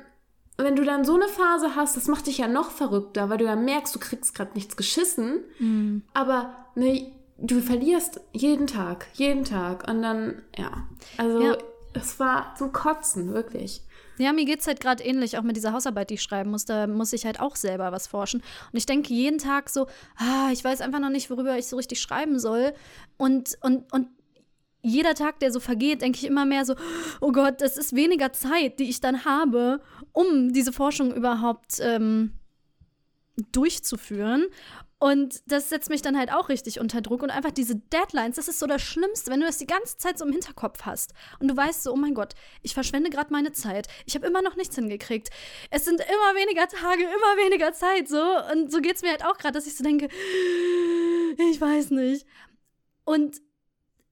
wenn 0.58 0.76
du 0.76 0.84
dann 0.84 1.04
so 1.04 1.16
eine 1.16 1.28
Phase 1.28 1.76
hast, 1.76 1.98
das 1.98 2.08
macht 2.08 2.28
dich 2.28 2.38
ja 2.38 2.48
noch 2.48 2.72
verrückter, 2.72 3.30
weil 3.30 3.40
du 3.40 3.46
ja 3.46 3.56
merkst, 3.56 3.94
du 3.94 4.00
kriegst 4.00 4.36
gerade 4.36 4.52
nichts 4.54 4.78
geschissen, 4.78 5.40
mhm. 5.60 6.04
aber 6.14 6.54
ne, 6.76 7.12
du 7.38 7.60
verlierst 7.60 8.22
jeden 8.32 8.68
Tag, 8.68 9.08
jeden 9.14 9.44
Tag. 9.44 9.88
Und 9.90 10.02
dann, 10.02 10.42
ja, 10.58 10.88
also 11.18 11.42
ja. 11.42 11.58
es 11.94 12.20
war 12.20 12.56
zum 12.56 12.72
Kotzen, 12.72 13.34
wirklich. 13.34 13.82
Ja, 14.20 14.32
mir 14.32 14.46
geht 14.46 14.60
es 14.60 14.68
halt 14.68 14.80
gerade 14.80 15.04
ähnlich, 15.04 15.38
auch 15.38 15.42
mit 15.42 15.56
dieser 15.56 15.74
Hausarbeit, 15.74 16.12
die 16.12 16.16
ich 16.16 16.22
schreiben 16.22 16.52
muss. 16.52 16.66
Da 16.66 16.86
muss 16.86 17.14
ich 17.14 17.26
halt 17.26 17.40
auch 17.40 17.56
selber 17.56 17.92
was 17.92 18.06
forschen. 18.06 18.42
Und 18.42 18.78
ich 18.78 18.86
denke 18.86 19.12
jeden 19.12 19.40
Tag 19.40 19.70
so, 19.70 19.88
ah, 20.18 20.50
ich 20.52 20.64
weiß 20.64 20.82
einfach 20.82 21.00
noch 21.00 21.10
nicht, 21.10 21.32
worüber 21.32 21.58
ich 21.58 21.66
so 21.66 21.78
richtig 21.78 22.00
schreiben 22.00 22.38
soll. 22.40 22.74
Und, 23.18 23.58
und, 23.62 23.92
und 23.92 24.08
jeder 24.84 25.16
Tag, 25.16 25.40
der 25.40 25.52
so 25.52 25.60
vergeht, 25.60 26.02
denke 26.02 26.18
ich 26.18 26.26
immer 26.26 26.46
mehr 26.46 26.66
so, 26.66 26.76
oh 27.22 27.32
Gott, 27.32 27.62
das 27.62 27.78
ist 27.78 27.96
weniger 27.96 28.34
Zeit, 28.34 28.80
die 28.80 28.90
ich 28.90 29.00
dann 29.00 29.26
habe, 29.26 29.82
um 30.12 30.52
diese 30.52 30.74
Forschung 30.74 31.14
überhaupt 31.14 31.80
ähm, 31.80 32.34
durchzuführen. 33.52 34.46
Und 35.00 35.42
das 35.48 35.70
setzt 35.70 35.90
mich 35.90 36.02
dann 36.02 36.18
halt 36.18 36.32
auch 36.32 36.48
richtig 36.48 36.80
unter 36.80 37.02
Druck. 37.02 37.24
Und 37.24 37.30
einfach 37.30 37.52
diese 37.52 37.76
Deadlines, 37.76 38.36
das 38.36 38.48
ist 38.48 38.60
so 38.60 38.68
das 38.68 38.82
Schlimmste, 38.82 39.32
wenn 39.32 39.40
du 39.40 39.46
das 39.46 39.58
die 39.58 39.68
ganze 39.68 39.98
Zeit 39.98 40.18
so 40.18 40.26
im 40.26 40.32
Hinterkopf 40.32 40.84
hast. 40.84 41.14
Und 41.40 41.50
du 41.50 41.58
weißt 41.58 41.84
so, 41.84 41.92
oh 41.92 41.98
mein 41.98 42.14
Gott, 42.14 42.36
ich 42.62 42.74
verschwende 42.74 43.10
gerade 43.10 43.32
meine 43.32 43.52
Zeit. 43.52 43.88
Ich 44.06 44.16
habe 44.16 44.28
immer 44.28 44.42
noch 44.42 44.56
nichts 44.56 44.76
hingekriegt. 44.76 45.30
Es 45.72 45.84
sind 45.84 46.00
immer 46.00 46.40
weniger 46.40 46.68
Tage, 46.68 47.04
immer 47.04 47.46
weniger 47.46 47.74
Zeit. 47.74 48.08
So. 48.08 48.22
Und 48.54 48.72
so 48.72 48.80
geht 48.80 48.96
es 48.96 49.02
mir 49.02 49.12
halt 49.12 49.26
auch 49.26 49.38
gerade, 49.38 49.54
dass 49.54 49.68
ich 49.68 49.76
so 49.76 49.84
denke, 49.84 50.08
ich 51.52 51.60
weiß 51.60 51.92
nicht. 51.92 52.26
Und 53.04 53.42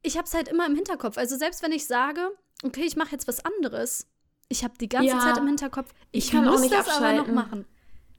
ich 0.04 0.18
habe 0.18 0.26
es 0.26 0.34
halt 0.34 0.48
immer 0.48 0.66
im 0.66 0.76
Hinterkopf. 0.76 1.18
Also 1.18 1.38
selbst 1.38 1.64
wenn 1.64 1.72
ich 1.72 1.86
sage, 1.86 2.30
okay, 2.64 2.84
ich 2.84 2.96
mache 2.96 3.12
jetzt 3.12 3.28
was 3.28 3.44
anderes, 3.46 4.08
ich 4.50 4.64
habe 4.64 4.74
die 4.80 4.90
ganze 4.90 5.10
ja, 5.10 5.20
Zeit 5.20 5.38
im 5.38 5.48
Hinterkopf, 5.48 5.94
ich, 6.12 6.26
ich 6.26 6.32
kann 6.32 6.46
muss 6.46 6.62
das 6.70 6.88
abschalten. 6.88 7.06
aber 7.06 7.28
noch 7.28 7.28
machen. 7.28 7.66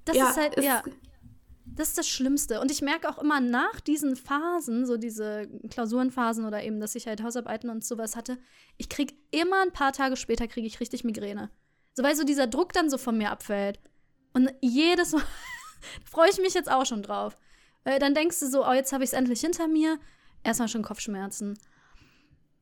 Das 0.05 0.17
ja, 0.17 0.31
ist 0.31 0.37
halt, 0.37 0.55
ist 0.55 0.65
ja, 0.65 0.83
das 1.65 1.89
ist 1.89 1.99
das 1.99 2.09
Schlimmste. 2.09 2.61
Und 2.61 2.71
ich 2.71 2.83
merke 2.83 3.09
auch 3.09 3.19
immer 3.19 3.41
nach 3.41 3.81
diesen 3.81 4.17
Phasen, 4.17 4.87
so 4.87 4.97
diese 4.97 5.49
Klausurenphasen 5.71 6.45
oder 6.45 6.63
eben, 6.63 6.81
dass 6.81 6.95
ich 6.95 7.07
halt 7.07 7.23
Hausarbeiten 7.23 7.71
und 7.71 7.85
sowas 7.85 8.17
hatte, 8.17 8.39
ich 8.79 8.89
kriege 8.89 9.15
immer 9.31 9.63
ein 9.63 9.73
paar 9.73 9.93
Tage 9.93 10.17
später 10.17 10.49
kriege 10.49 10.67
ich 10.67 10.81
richtig 10.81 11.05
Migräne. 11.05 11.51
So 11.95 12.03
weil 12.03 12.17
so 12.17 12.25
dieser 12.25 12.47
Druck 12.47 12.73
dann 12.73 12.91
so 12.91 12.99
von 12.99 13.17
mir 13.17 13.31
abfällt. 13.31 13.79
Und 14.33 14.53
jedes 14.61 15.13
Mal 15.13 15.23
freue 16.11 16.31
ich 16.31 16.39
mich 16.39 16.55
jetzt 16.55 16.71
auch 16.71 16.87
schon 16.87 17.03
drauf. 17.03 17.37
Weil 17.85 17.99
dann 17.99 18.15
denkst 18.15 18.41
du 18.41 18.47
so, 18.49 18.67
oh, 18.67 18.73
jetzt 18.73 18.93
habe 18.93 19.05
ich 19.05 19.11
es 19.11 19.15
endlich 19.15 19.41
hinter 19.41 19.69
mir. 19.69 19.99
Erstmal 20.45 20.69
schon 20.69 20.83
Kopfschmerzen. 20.83 21.59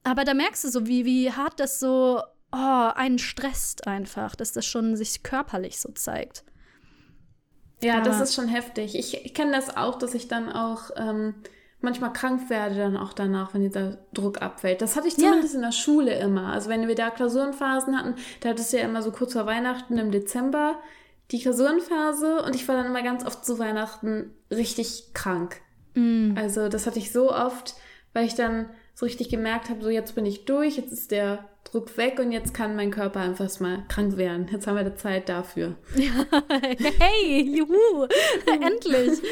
Aber 0.04 0.24
da 0.24 0.34
merkst 0.34 0.64
du 0.64 0.68
so, 0.68 0.86
wie, 0.86 1.04
wie 1.04 1.32
hart 1.32 1.60
das 1.60 1.80
so 1.80 2.20
oh, 2.52 2.90
einen 2.94 3.18
stresst 3.18 3.86
einfach, 3.86 4.34
dass 4.34 4.52
das 4.52 4.66
schon 4.66 4.96
sich 4.96 5.22
körperlich 5.22 5.78
so 5.80 5.90
zeigt. 5.92 6.44
Ja, 7.82 7.94
Aber- 7.96 8.04
das 8.04 8.20
ist 8.20 8.34
schon 8.34 8.48
heftig. 8.48 8.94
Ich, 8.94 9.24
ich 9.24 9.34
kenne 9.34 9.52
das 9.52 9.76
auch, 9.76 9.98
dass 9.98 10.14
ich 10.14 10.28
dann 10.28 10.50
auch 10.52 10.90
ähm, 10.96 11.34
manchmal 11.80 12.12
krank 12.12 12.50
werde, 12.50 12.76
dann 12.76 12.96
auch 12.96 13.12
danach, 13.12 13.54
wenn 13.54 13.62
dieser 13.62 13.98
Druck 14.12 14.42
abfällt. 14.42 14.82
Das 14.82 14.96
hatte 14.96 15.08
ich 15.08 15.16
Ja. 15.16 15.28
zumindest 15.28 15.54
in 15.54 15.62
der 15.62 15.72
Schule 15.72 16.18
immer. 16.18 16.52
Also 16.52 16.68
wenn 16.68 16.88
wir 16.88 16.94
da 16.94 17.10
Klausurenphasen 17.10 17.96
hatten, 17.96 18.16
da 18.40 18.50
hattest 18.50 18.72
du 18.72 18.78
ja 18.78 18.84
immer 18.84 19.02
so 19.02 19.12
kurz 19.12 19.32
vor 19.32 19.46
Weihnachten 19.46 19.96
im 19.96 20.10
Dezember 20.10 20.78
die 21.30 21.40
Klausurenphase 21.40 22.42
und 22.42 22.54
ich 22.56 22.66
war 22.66 22.74
dann 22.76 22.86
immer 22.86 23.02
ganz 23.02 23.24
oft 23.24 23.44
zu 23.44 23.58
Weihnachten 23.58 24.34
richtig 24.50 25.14
krank. 25.14 25.60
Mm. 25.94 26.36
Also 26.36 26.68
das 26.68 26.86
hatte 26.86 26.98
ich 26.98 27.12
so 27.12 27.32
oft, 27.32 27.74
weil 28.12 28.26
ich 28.26 28.34
dann 28.34 28.68
so 29.00 29.06
richtig 29.06 29.30
gemerkt 29.30 29.70
habe, 29.70 29.82
so 29.82 29.88
jetzt 29.88 30.14
bin 30.14 30.26
ich 30.26 30.44
durch, 30.44 30.76
jetzt 30.76 30.92
ist 30.92 31.10
der 31.10 31.48
Druck 31.64 31.96
weg 31.96 32.18
und 32.18 32.32
jetzt 32.32 32.52
kann 32.52 32.76
mein 32.76 32.90
Körper 32.90 33.20
einfach 33.20 33.48
mal 33.58 33.82
krank 33.88 34.18
werden. 34.18 34.46
Jetzt 34.52 34.66
haben 34.66 34.76
wir 34.76 34.84
die 34.84 34.94
Zeit 34.94 35.30
dafür. 35.30 35.74
hey, 35.94 37.40
juhu, 37.40 38.06
endlich. 38.46 39.22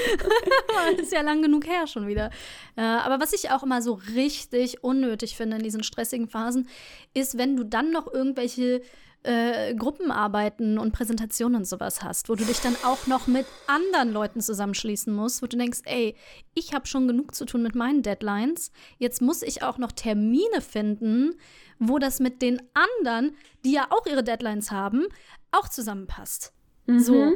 ist 0.96 1.12
ja 1.12 1.20
lang 1.20 1.42
genug 1.42 1.66
her 1.66 1.87
schon 1.87 2.09
wieder. 2.09 2.31
Äh, 2.76 2.81
aber 2.81 3.20
was 3.20 3.35
ich 3.35 3.50
auch 3.50 3.62
immer 3.62 3.83
so 3.83 4.00
richtig 4.14 4.83
unnötig 4.83 5.37
finde 5.37 5.59
in 5.59 5.62
diesen 5.62 5.83
stressigen 5.83 6.28
Phasen, 6.28 6.66
ist, 7.12 7.37
wenn 7.37 7.54
du 7.54 7.64
dann 7.64 7.90
noch 7.90 8.11
irgendwelche 8.11 8.81
äh, 9.28 9.74
Gruppenarbeiten 9.74 10.78
und 10.78 10.92
Präsentationen 10.92 11.56
und 11.56 11.64
sowas 11.66 12.02
hast, 12.02 12.30
wo 12.30 12.34
du 12.34 12.44
dich 12.44 12.60
dann 12.60 12.76
auch 12.82 13.06
noch 13.06 13.26
mit 13.26 13.44
anderen 13.66 14.10
Leuten 14.10 14.40
zusammenschließen 14.40 15.14
musst, 15.14 15.42
wo 15.42 15.46
du 15.46 15.58
denkst, 15.58 15.80
ey, 15.84 16.16
ich 16.54 16.72
habe 16.72 16.86
schon 16.86 17.06
genug 17.06 17.34
zu 17.34 17.44
tun 17.44 17.62
mit 17.62 17.74
meinen 17.74 18.02
Deadlines, 18.02 18.72
jetzt 18.96 19.20
muss 19.20 19.42
ich 19.42 19.62
auch 19.62 19.76
noch 19.76 19.92
Termine 19.92 20.62
finden, 20.62 21.34
wo 21.78 21.98
das 21.98 22.20
mit 22.20 22.40
den 22.40 22.62
anderen, 22.72 23.36
die 23.66 23.72
ja 23.72 23.88
auch 23.90 24.06
ihre 24.06 24.24
Deadlines 24.24 24.70
haben, 24.70 25.04
auch 25.52 25.68
zusammenpasst. 25.68 26.54
So. 26.86 27.14
Mhm. 27.14 27.34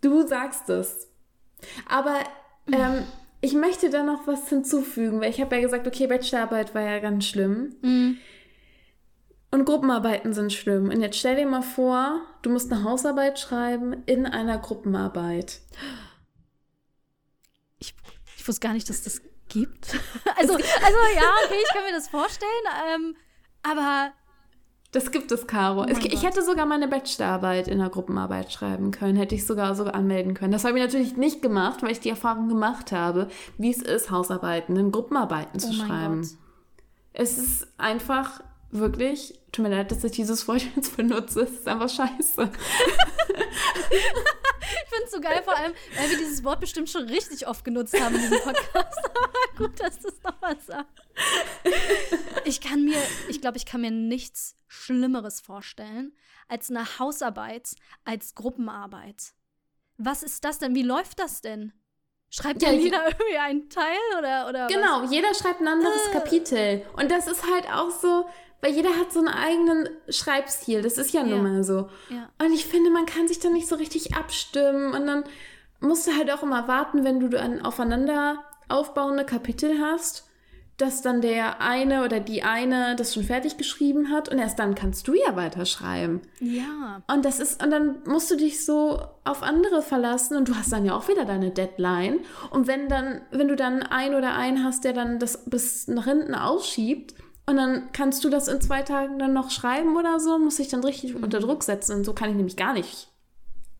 Du 0.00 0.26
sagst 0.26 0.70
es. 0.70 1.06
Aber 1.86 2.16
ähm, 2.72 3.04
ich 3.42 3.52
möchte 3.52 3.90
da 3.90 4.02
noch 4.02 4.26
was 4.26 4.48
hinzufügen, 4.48 5.20
weil 5.20 5.28
ich 5.28 5.40
habe 5.42 5.54
ja 5.56 5.60
gesagt, 5.60 5.86
okay, 5.86 6.06
Bachelorarbeit 6.06 6.74
war 6.74 6.82
ja 6.82 6.98
ganz 6.98 7.26
schlimm. 7.26 7.76
Mhm. 7.82 8.18
Und 9.52 9.64
Gruppenarbeiten 9.64 10.32
sind 10.32 10.52
schlimm. 10.52 10.90
Und 10.90 11.00
jetzt 11.00 11.18
stell 11.18 11.36
dir 11.36 11.46
mal 11.46 11.62
vor, 11.62 12.20
du 12.42 12.50
musst 12.50 12.72
eine 12.72 12.84
Hausarbeit 12.84 13.38
schreiben 13.38 14.04
in 14.06 14.26
einer 14.26 14.58
Gruppenarbeit. 14.58 15.60
Ich, 17.78 17.94
ich 18.36 18.46
wusste 18.46 18.60
gar 18.60 18.74
nicht, 18.74 18.88
dass 18.88 19.02
das 19.02 19.22
gibt. 19.48 19.98
Also, 20.36 20.54
also 20.54 20.64
ja, 21.16 21.30
okay, 21.44 21.56
ich 21.62 21.74
kann 21.74 21.84
mir 21.84 21.92
das 21.92 22.08
vorstellen. 22.08 22.50
Ähm, 22.94 23.16
aber 23.62 24.12
Das 24.92 25.10
gibt 25.10 25.30
es, 25.32 25.46
Caro. 25.46 25.82
Oh 25.82 25.86
ich 25.86 26.22
hätte 26.22 26.42
sogar 26.42 26.64
meine 26.64 26.88
Bachelorarbeit 26.88 27.68
in 27.68 27.78
der 27.78 27.90
Gruppenarbeit 27.90 28.50
schreiben 28.50 28.90
können. 28.90 29.16
Hätte 29.16 29.34
ich 29.34 29.46
sogar 29.46 29.74
sogar 29.74 29.94
anmelden 29.94 30.32
können. 30.32 30.52
Das 30.52 30.64
habe 30.64 30.78
ich 30.78 30.84
natürlich 30.84 31.16
nicht 31.16 31.42
gemacht, 31.42 31.82
weil 31.82 31.90
ich 31.90 32.00
die 32.00 32.08
Erfahrung 32.08 32.48
gemacht 32.48 32.92
habe, 32.92 33.28
wie 33.58 33.70
es 33.70 33.82
ist, 33.82 34.10
Hausarbeiten 34.10 34.76
in 34.76 34.92
Gruppenarbeiten 34.92 35.60
zu 35.60 35.70
oh 35.70 35.84
schreiben. 35.84 36.26
Es 37.12 37.36
ist 37.36 37.66
einfach 37.76 38.40
wirklich, 38.70 39.40
tut 39.52 39.64
mir 39.64 39.70
leid, 39.76 39.90
dass 39.90 40.04
ich 40.04 40.12
dieses 40.12 40.46
Wort 40.48 40.62
jetzt 40.76 40.96
benutze, 40.96 41.42
es 41.42 41.50
ist 41.52 41.68
einfach 41.68 41.88
scheiße. 41.88 42.50
Ich 43.92 44.88
finde 44.88 45.04
es 45.04 45.10
so 45.10 45.20
geil, 45.20 45.42
vor 45.44 45.56
allem, 45.56 45.72
weil 45.96 46.10
wir 46.10 46.18
dieses 46.18 46.44
Wort 46.44 46.60
bestimmt 46.60 46.88
schon 46.90 47.04
richtig 47.08 47.46
oft 47.46 47.64
genutzt 47.64 47.98
haben 48.00 48.14
in 48.14 48.20
diesem 48.22 48.40
Podcast. 48.40 48.98
Aber 49.14 49.56
gut, 49.56 49.80
dass 49.80 49.98
du 49.98 50.08
es 50.08 50.22
nochmal 50.22 50.56
sagst. 50.60 50.92
Ich 52.44 52.60
kann 52.60 52.84
mir, 52.84 52.98
ich 53.28 53.40
glaube, 53.40 53.56
ich 53.56 53.66
kann 53.66 53.80
mir 53.80 53.90
nichts 53.90 54.56
Schlimmeres 54.68 55.40
vorstellen 55.40 56.12
als 56.48 56.70
eine 56.70 56.98
Hausarbeit, 56.98 57.70
als 58.04 58.34
Gruppenarbeit. 58.34 59.32
Was 59.98 60.22
ist 60.22 60.44
das 60.44 60.58
denn? 60.58 60.74
Wie 60.74 60.82
läuft 60.82 61.18
das 61.18 61.40
denn? 61.42 61.72
Schreibt 62.30 62.62
Ja, 62.62 62.70
ja 62.70 62.74
je- 62.78 62.84
jeder 62.84 63.06
irgendwie 63.06 63.38
einen 63.38 63.68
Teil 63.70 63.98
oder, 64.18 64.48
oder 64.48 64.64
was? 64.66 64.72
Genau, 64.72 65.04
jeder 65.10 65.34
schreibt 65.34 65.60
ein 65.60 65.68
anderes 65.68 66.06
Äh. 66.08 66.12
Kapitel. 66.12 66.86
Und 66.96 67.10
das 67.10 67.26
ist 67.26 67.44
halt 67.44 67.66
auch 67.72 67.90
so, 67.90 68.28
weil 68.60 68.72
jeder 68.72 68.90
hat 68.90 69.12
so 69.12 69.20
einen 69.20 69.28
eigenen 69.28 69.88
Schreibstil. 70.08 70.82
Das 70.82 70.98
ist 70.98 71.12
ja 71.12 71.22
nun 71.22 71.42
mal 71.42 71.64
so. 71.64 71.88
Und 72.38 72.52
ich 72.52 72.66
finde, 72.66 72.90
man 72.90 73.06
kann 73.06 73.28
sich 73.28 73.38
da 73.38 73.48
nicht 73.48 73.68
so 73.68 73.76
richtig 73.76 74.14
abstimmen. 74.14 74.92
Und 74.92 75.06
dann 75.06 75.24
musst 75.80 76.06
du 76.06 76.12
halt 76.16 76.30
auch 76.30 76.42
immer 76.42 76.68
warten, 76.68 77.04
wenn 77.04 77.20
du 77.20 77.28
dann 77.28 77.62
aufeinander 77.62 78.44
aufbauende 78.68 79.24
Kapitel 79.24 79.80
hast, 79.80 80.26
dass 80.80 81.02
dann 81.02 81.20
der 81.20 81.60
eine 81.60 82.04
oder 82.04 82.20
die 82.20 82.42
eine 82.42 82.96
das 82.96 83.12
schon 83.12 83.24
fertig 83.24 83.58
geschrieben 83.58 84.10
hat 84.10 84.28
und 84.28 84.38
erst 84.38 84.58
dann 84.58 84.74
kannst 84.74 85.06
du 85.08 85.14
ja 85.14 85.36
weiterschreiben. 85.36 86.22
Ja. 86.38 87.02
Und 87.12 87.24
das 87.24 87.38
ist, 87.38 87.62
und 87.62 87.70
dann 87.70 87.98
musst 88.06 88.30
du 88.30 88.36
dich 88.36 88.64
so 88.64 89.00
auf 89.24 89.42
andere 89.42 89.82
verlassen 89.82 90.36
und 90.36 90.48
du 90.48 90.54
hast 90.54 90.72
dann 90.72 90.86
ja 90.86 90.94
auch 90.94 91.08
wieder 91.08 91.24
deine 91.24 91.50
Deadline. 91.50 92.20
Und 92.50 92.66
wenn 92.66 92.88
dann, 92.88 93.20
wenn 93.30 93.48
du 93.48 93.56
dann 93.56 93.82
ein 93.82 94.14
oder 94.14 94.34
einen 94.34 94.64
hast, 94.64 94.84
der 94.84 94.94
dann 94.94 95.18
das 95.18 95.44
bis 95.44 95.86
nach 95.88 96.04
hinten 96.04 96.34
ausschiebt, 96.34 97.14
und 97.50 97.56
dann 97.56 97.90
kannst 97.92 98.22
du 98.22 98.30
das 98.30 98.46
in 98.46 98.60
zwei 98.60 98.82
Tagen 98.82 99.18
dann 99.18 99.32
noch 99.32 99.50
schreiben 99.50 99.96
oder 99.96 100.20
so, 100.20 100.38
muss 100.38 100.60
ich 100.60 100.68
dann 100.68 100.84
richtig 100.84 101.16
unter 101.16 101.40
Druck 101.40 101.64
setzen. 101.64 101.96
Und 101.96 102.04
so 102.04 102.12
kann 102.12 102.30
ich 102.30 102.36
nämlich 102.36 102.56
gar 102.56 102.72
nicht, 102.72 103.08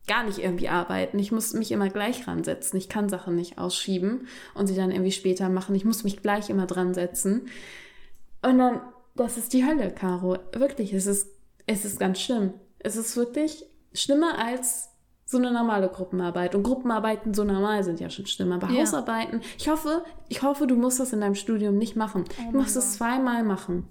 gar 0.08 0.24
nicht 0.24 0.40
irgendwie 0.40 0.68
arbeiten. 0.68 1.20
Ich 1.20 1.30
muss 1.30 1.52
mich 1.52 1.70
immer 1.70 1.88
gleich 1.88 2.26
ransetzen. 2.26 2.76
Ich 2.76 2.88
kann 2.88 3.08
Sachen 3.08 3.36
nicht 3.36 3.58
ausschieben 3.58 4.26
und 4.54 4.66
sie 4.66 4.74
dann 4.74 4.90
irgendwie 4.90 5.12
später 5.12 5.48
machen. 5.48 5.76
Ich 5.76 5.84
muss 5.84 6.02
mich 6.02 6.20
gleich 6.20 6.50
immer 6.50 6.66
dran 6.66 6.94
setzen. 6.94 7.42
Und 8.42 8.58
dann, 8.58 8.80
das 9.14 9.36
ist 9.36 9.52
die 9.52 9.64
Hölle, 9.64 9.92
Caro. 9.92 10.38
Wirklich, 10.52 10.92
es 10.92 11.06
ist, 11.06 11.28
es 11.68 11.84
ist 11.84 12.00
ganz 12.00 12.20
schlimm. 12.20 12.54
Es 12.80 12.96
ist 12.96 13.16
wirklich 13.16 13.64
schlimmer 13.92 14.44
als 14.44 14.89
so 15.30 15.38
eine 15.38 15.50
normale 15.52 15.88
Gruppenarbeit. 15.88 16.54
Und 16.54 16.62
Gruppenarbeiten 16.64 17.34
so 17.34 17.44
normal 17.44 17.84
sind 17.84 18.00
ja 18.00 18.10
schon 18.10 18.26
schlimm. 18.26 18.52
Aber 18.52 18.68
Ja. 18.68 18.80
Hausarbeiten, 18.80 19.40
ich 19.58 19.68
hoffe, 19.68 20.04
ich 20.28 20.42
hoffe, 20.42 20.66
du 20.66 20.74
musst 20.76 20.98
das 21.00 21.12
in 21.12 21.20
deinem 21.20 21.34
Studium 21.36 21.76
nicht 21.78 21.96
machen. 21.96 22.24
Oh 22.40 22.52
du 22.52 22.58
musst 22.58 22.76
es 22.76 22.94
zweimal 22.94 23.42
machen. 23.44 23.88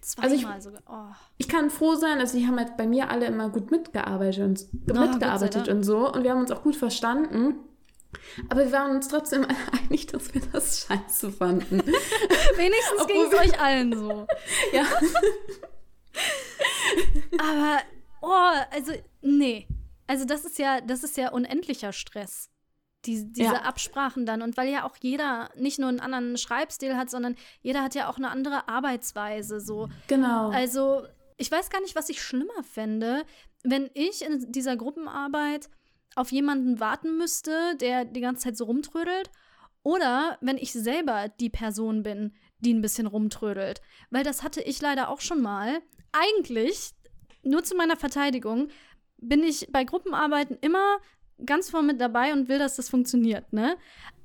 Zweimal 0.00 0.30
Also 0.30 0.36
ich- 0.36 0.62
sogar. 0.62 0.80
Oh. 0.88 1.14
Ich 1.38 1.48
kann 1.48 1.70
froh 1.70 1.94
sein, 1.94 2.18
also 2.20 2.38
die 2.38 2.46
haben 2.46 2.56
halt 2.58 2.76
bei 2.76 2.86
mir 2.86 3.10
alle 3.10 3.26
immer 3.26 3.48
gut 3.50 3.70
mitgearbeitet 3.70 4.44
und, 4.44 4.58
sei 4.60 4.66
mitgearbeitet 5.06 5.68
und 5.68 5.82
so. 5.82 6.10
Und 6.12 6.22
wir 6.24 6.30
haben 6.30 6.40
uns 6.40 6.50
auch 6.50 6.62
gut 6.62 6.76
verstanden. 6.76 7.54
Aber 8.48 8.60
wir 8.64 8.72
waren 8.72 8.96
uns 8.96 9.08
trotzdem 9.08 9.46
einig, 9.88 10.06
dass 10.06 10.32
wir 10.34 10.40
das 10.52 10.80
scheiße 10.86 11.30
fanden. 11.32 11.78
Wenigstens 12.56 13.06
ging 13.06 13.22
es 13.30 13.38
euch 13.38 13.60
allen 13.60 13.92
so. 13.96 14.26
ja. 14.72 14.84
Aber, 17.38 17.78
oh, 18.22 18.64
also, 18.72 18.92
nee. 19.22 19.66
Also, 20.10 20.24
das 20.24 20.44
ist 20.44 20.58
ja, 20.58 20.80
das 20.80 21.04
ist 21.04 21.16
ja 21.16 21.30
unendlicher 21.30 21.92
Stress. 21.92 22.50
Die, 23.06 23.32
diese 23.32 23.54
Ja. 23.54 23.62
Absprachen 23.62 24.26
dann. 24.26 24.42
Und 24.42 24.56
weil 24.56 24.68
ja 24.68 24.84
auch 24.84 24.96
jeder 25.00 25.50
nicht 25.56 25.78
nur 25.78 25.88
einen 25.88 26.00
anderen 26.00 26.36
Schreibstil 26.36 26.96
hat, 26.96 27.08
sondern 27.10 27.36
jeder 27.62 27.82
hat 27.82 27.94
ja 27.94 28.10
auch 28.10 28.16
eine 28.16 28.30
andere 28.30 28.68
Arbeitsweise. 28.68 29.60
So. 29.60 29.88
Genau. 30.08 30.50
Also, 30.50 31.04
ich 31.36 31.50
weiß 31.50 31.70
gar 31.70 31.80
nicht, 31.80 31.94
was 31.94 32.08
ich 32.08 32.22
schlimmer 32.22 32.62
fände, 32.64 33.24
wenn 33.62 33.88
ich 33.94 34.22
in 34.22 34.50
dieser 34.50 34.76
Gruppenarbeit 34.76 35.70
auf 36.16 36.32
jemanden 36.32 36.80
warten 36.80 37.16
müsste, 37.16 37.76
der 37.76 38.04
die 38.04 38.20
ganze 38.20 38.42
Zeit 38.42 38.56
so 38.56 38.64
rumtrödelt. 38.64 39.30
Oder 39.82 40.36
wenn 40.40 40.58
ich 40.58 40.72
selber 40.72 41.28
die 41.28 41.50
Person 41.50 42.02
bin, 42.02 42.34
die 42.58 42.74
ein 42.74 42.82
bisschen 42.82 43.06
rumtrödelt. 43.06 43.80
Weil 44.10 44.24
das 44.24 44.42
hatte 44.42 44.60
ich 44.60 44.82
leider 44.82 45.08
auch 45.08 45.20
schon 45.20 45.40
mal. 45.40 45.80
Eigentlich, 46.12 46.90
nur 47.42 47.62
zu 47.62 47.74
meiner 47.76 47.96
Verteidigung, 47.96 48.68
bin 49.20 49.42
ich 49.42 49.68
bei 49.70 49.84
Gruppenarbeiten 49.84 50.58
immer 50.60 50.98
ganz 51.44 51.70
vorne 51.70 51.88
mit 51.88 52.00
dabei 52.00 52.32
und 52.32 52.48
will, 52.48 52.58
dass 52.58 52.76
das 52.76 52.88
funktioniert, 52.88 53.52
ne? 53.52 53.76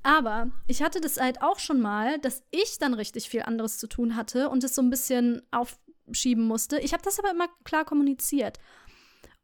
Aber 0.03 0.51
ich 0.67 0.83
hatte 0.83 1.01
das 1.01 1.19
halt 1.19 1.41
auch 1.41 1.59
schon 1.59 1.81
mal, 1.81 2.19
dass 2.19 2.43
ich 2.51 2.77
dann 2.77 2.93
richtig 2.93 3.29
viel 3.29 3.41
anderes 3.41 3.77
zu 3.79 3.87
tun 3.87 4.15
hatte 4.15 4.49
und 4.49 4.63
es 4.63 4.75
so 4.75 4.81
ein 4.81 4.89
bisschen 4.89 5.41
aufschieben 5.51 6.45
musste. 6.45 6.79
Ich 6.79 6.93
habe 6.93 7.03
das 7.03 7.19
aber 7.19 7.31
immer 7.31 7.47
klar 7.63 7.85
kommuniziert. 7.85 8.59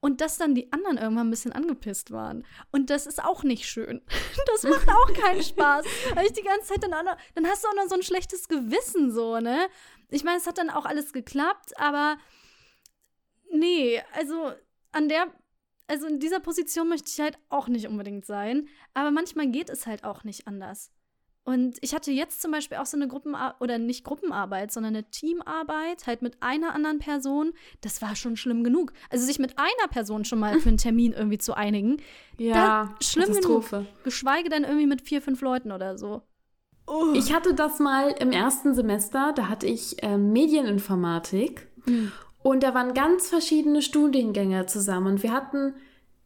Und 0.03 0.19
dass 0.19 0.37
dann 0.37 0.55
die 0.55 0.71
anderen 0.73 0.97
irgendwann 0.97 1.27
ein 1.27 1.31
bisschen 1.31 1.51
angepisst 1.51 2.09
waren. 2.09 2.43
Und 2.71 2.89
das 2.89 3.05
ist 3.05 3.23
auch 3.23 3.43
nicht 3.43 3.67
schön. 3.67 4.01
Das 4.47 4.63
macht 4.63 4.89
auch 4.89 5.13
keinen 5.13 5.43
Spaß. 5.43 5.85
Weil 6.15 6.25
ich 6.25 6.33
die 6.33 6.43
ganze 6.43 6.67
Zeit 6.67 6.83
dann 6.83 6.93
auch 6.93 7.03
noch, 7.03 7.17
dann 7.35 7.47
hast 7.47 7.63
du 7.63 7.67
auch 7.67 7.75
noch 7.75 7.87
so 7.87 7.95
ein 7.95 8.03
schlechtes 8.03 8.47
Gewissen, 8.47 9.11
so, 9.11 9.39
ne? 9.39 9.67
Ich 10.09 10.23
meine, 10.23 10.37
es 10.37 10.47
hat 10.47 10.57
dann 10.57 10.69
auch 10.69 10.85
alles 10.85 11.13
geklappt, 11.13 11.77
aber 11.77 12.17
nee, 13.51 14.01
also 14.13 14.51
an 14.91 15.07
der, 15.09 15.27
also 15.91 16.07
in 16.07 16.19
dieser 16.19 16.39
Position 16.39 16.87
möchte 16.87 17.11
ich 17.13 17.19
halt 17.19 17.37
auch 17.49 17.67
nicht 17.67 17.85
unbedingt 17.85 18.25
sein. 18.25 18.69
Aber 18.93 19.11
manchmal 19.11 19.47
geht 19.47 19.69
es 19.69 19.85
halt 19.85 20.05
auch 20.05 20.23
nicht 20.23 20.47
anders. 20.47 20.89
Und 21.43 21.79
ich 21.81 21.93
hatte 21.93 22.11
jetzt 22.11 22.41
zum 22.41 22.51
Beispiel 22.51 22.77
auch 22.77 22.85
so 22.85 22.95
eine 22.95 23.09
Gruppenarbeit, 23.09 23.59
oder 23.59 23.77
nicht 23.77 24.05
Gruppenarbeit, 24.05 24.71
sondern 24.71 24.95
eine 24.95 25.09
Teamarbeit, 25.09 26.07
halt 26.07 26.21
mit 26.21 26.41
einer 26.41 26.73
anderen 26.73 26.99
Person. 26.99 27.51
Das 27.81 28.01
war 28.01 28.15
schon 28.15 28.37
schlimm 28.37 28.63
genug. 28.63 28.93
Also 29.09 29.25
sich 29.25 29.37
mit 29.37 29.57
einer 29.57 29.89
Person 29.89 30.23
schon 30.23 30.39
mal 30.39 30.59
für 30.59 30.69
einen 30.69 30.77
Termin 30.77 31.11
irgendwie 31.11 31.39
zu 31.39 31.55
einigen, 31.55 31.97
ja, 32.37 32.95
schlimm 33.01 33.27
Katastrophe. 33.27 33.85
geschweige 34.05 34.49
denn 34.49 34.63
irgendwie 34.63 34.87
mit 34.87 35.01
vier, 35.01 35.21
fünf 35.21 35.41
Leuten 35.41 35.73
oder 35.73 35.97
so. 35.97 36.21
Oh. 36.87 37.11
Ich 37.15 37.33
hatte 37.33 37.53
das 37.53 37.79
mal 37.79 38.11
im 38.19 38.31
ersten 38.31 38.75
Semester, 38.75 39.33
da 39.35 39.49
hatte 39.49 39.67
ich 39.67 40.01
äh, 40.03 40.17
Medieninformatik 40.17 41.67
mhm. 41.85 42.11
Und 42.43 42.63
da 42.63 42.73
waren 42.73 42.93
ganz 42.93 43.29
verschiedene 43.29 43.81
Studiengänge 43.81 44.65
zusammen 44.65 45.07
und 45.07 45.23
wir 45.23 45.31
hatten 45.31 45.73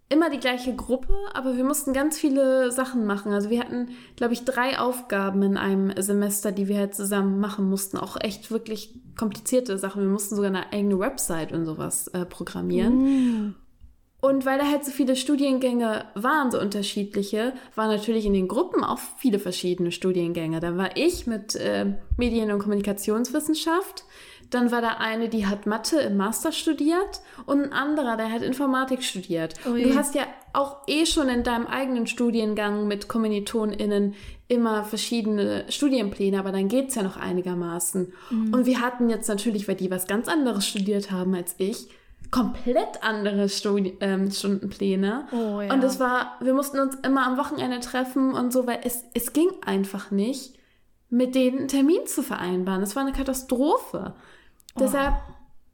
immer 0.07 0.29
die 0.29 0.39
gleiche 0.39 0.75
Gruppe, 0.75 1.13
aber 1.33 1.57
wir 1.57 1.63
mussten 1.63 1.91
ganz 1.91 2.17
viele 2.17 2.71
Sachen 2.71 3.05
machen. 3.05 3.33
Also 3.33 3.49
wir 3.49 3.59
hatten, 3.59 3.89
glaube 4.15 4.33
ich, 4.33 4.45
drei 4.45 4.77
Aufgaben 4.77 5.41
in 5.41 5.57
einem 5.57 5.91
Semester, 6.01 6.51
die 6.51 6.67
wir 6.67 6.77
halt 6.77 6.93
zusammen 6.93 7.39
machen 7.39 7.67
mussten. 7.69 7.97
Auch 7.97 8.15
echt 8.19 8.51
wirklich 8.51 8.93
komplizierte 9.17 9.77
Sachen. 9.77 10.03
Wir 10.03 10.09
mussten 10.09 10.35
sogar 10.35 10.51
eine 10.51 10.71
eigene 10.71 10.99
Website 10.99 11.51
und 11.51 11.65
sowas 11.65 12.07
äh, 12.09 12.25
programmieren. 12.25 13.47
Mm. 13.47 13.55
Und 14.21 14.45
weil 14.45 14.57
da 14.57 14.65
halt 14.65 14.83
so 14.83 14.91
viele 14.91 15.15
Studiengänge 15.15 16.05
waren, 16.15 16.49
so 16.49 16.59
unterschiedliche, 16.59 17.53
waren 17.75 17.89
natürlich 17.89 18.25
in 18.25 18.33
den 18.33 18.47
Gruppen 18.47 18.83
auch 18.83 18.99
viele 19.17 19.37
verschiedene 19.37 19.91
Studiengänge. 19.91 20.59
Da 20.59 20.77
war 20.77 20.97
ich 20.97 21.27
mit 21.27 21.55
äh, 21.55 21.93
Medien- 22.17 22.51
und 22.51 22.59
Kommunikationswissenschaft, 22.59 24.05
dann 24.55 24.71
war 24.71 24.81
da 24.81 24.97
eine, 24.99 25.29
die 25.29 25.45
hat 25.45 25.65
Mathe 25.65 25.99
im 25.99 26.17
Master 26.17 26.51
studiert 26.51 27.21
und 27.45 27.61
ein 27.61 27.73
anderer, 27.73 28.17
der 28.17 28.31
hat 28.31 28.41
Informatik 28.41 29.03
studiert. 29.03 29.53
Ui. 29.67 29.83
du 29.83 29.95
hast 29.95 30.15
ja 30.15 30.23
auch 30.53 30.77
eh 30.87 31.05
schon 31.05 31.29
in 31.29 31.43
deinem 31.43 31.67
eigenen 31.67 32.07
Studiengang 32.07 32.87
mit 32.87 33.07
KommilitonInnen 33.07 34.15
immer 34.47 34.83
verschiedene 34.83 35.65
Studienpläne, 35.69 36.39
aber 36.39 36.51
dann 36.51 36.67
geht 36.67 36.89
es 36.89 36.95
ja 36.95 37.03
noch 37.03 37.17
einigermaßen. 37.17 38.13
Mhm. 38.29 38.53
Und 38.53 38.65
wir 38.65 38.81
hatten 38.81 39.09
jetzt 39.09 39.27
natürlich, 39.27 39.67
weil 39.67 39.75
die 39.75 39.91
was 39.91 40.07
ganz 40.07 40.27
anderes 40.27 40.67
studiert 40.67 41.11
haben 41.11 41.35
als 41.35 41.55
ich, 41.57 41.89
komplett 42.31 43.01
andere 43.01 43.49
Studi 43.49 43.97
ähm, 43.99 44.31
Stundenpläne. 44.31 45.27
Oh, 45.31 45.61
ja. 45.61 45.73
Und 45.73 45.83
es 45.83 45.99
war, 45.99 46.37
wir 46.41 46.53
mussten 46.53 46.79
uns 46.79 46.95
immer 46.95 47.25
am 47.25 47.37
Wochenende 47.37 47.79
treffen 47.79 48.33
und 48.33 48.51
so, 48.51 48.67
weil 48.67 48.79
es, 48.83 49.03
es 49.13 49.33
ging 49.33 49.49
einfach 49.65 50.11
nicht, 50.11 50.55
mit 51.09 51.35
denen 51.35 51.59
einen 51.59 51.67
Termin 51.67 52.05
zu 52.05 52.23
vereinbaren. 52.23 52.81
Es 52.81 52.95
war 52.95 53.03
eine 53.03 53.13
Katastrophe. 53.13 54.15
Oh. 54.75 54.79
Deshalb, 54.79 55.15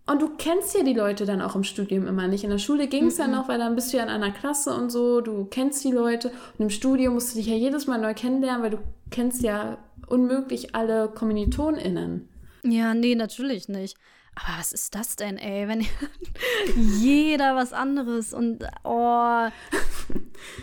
und 0.07 0.21
du 0.21 0.35
kennst 0.35 0.75
ja 0.75 0.83
die 0.83 0.93
Leute 0.93 1.25
dann 1.25 1.41
auch 1.41 1.55
im 1.55 1.63
Studium 1.63 2.07
immer 2.07 2.27
nicht. 2.27 2.43
In 2.43 2.49
der 2.49 2.57
Schule 2.57 2.87
ging 2.87 3.07
es 3.07 3.17
mm 3.17 3.21
-mm. 3.21 3.25
ja 3.25 3.27
noch, 3.27 3.47
weil 3.47 3.59
dann 3.59 3.75
bist 3.75 3.91
du 3.91 3.97
ja 3.97 4.03
in 4.03 4.09
einer 4.09 4.31
Klasse 4.31 4.73
und 4.73 4.89
so, 4.89 5.21
du 5.21 5.45
kennst 5.45 5.83
die 5.83 5.91
Leute. 5.91 6.29
Und 6.57 6.65
im 6.65 6.69
Studium 6.69 7.13
musst 7.13 7.33
du 7.33 7.37
dich 7.37 7.47
ja 7.47 7.55
jedes 7.55 7.87
Mal 7.87 7.99
neu 7.99 8.13
kennenlernen, 8.13 8.63
weil 8.63 8.71
du 8.71 8.79
kennst 9.09 9.41
ja 9.41 9.77
unmöglich 10.07 10.75
alle 10.75 11.09
KommilitonInnen. 11.09 12.29
Ja, 12.63 12.93
nee, 12.93 13.15
natürlich 13.15 13.69
nicht. 13.69 13.97
Aber 14.35 14.59
was 14.59 14.71
ist 14.71 14.95
das 14.95 15.15
denn, 15.15 15.37
ey? 15.37 15.67
Wenn 15.67 15.85
jeder 16.75 17.55
was 17.55 17.73
anderes 17.73 18.33
und 18.33 18.63
oh. 18.83 19.47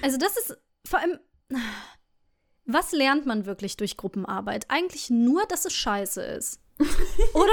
Also, 0.03 0.19
das 0.19 0.37
ist 0.37 0.59
vor 0.87 1.01
allem. 1.01 1.19
Was 2.71 2.93
lernt 2.93 3.25
man 3.25 3.47
wirklich 3.47 3.79
durch 3.79 3.97
Gruppenarbeit? 3.97 4.67
Eigentlich 4.69 5.09
nur, 5.09 5.47
dass 5.47 5.65
es 5.65 5.73
scheiße 5.73 6.21
ist. 6.23 6.61
Oder? 7.35 7.53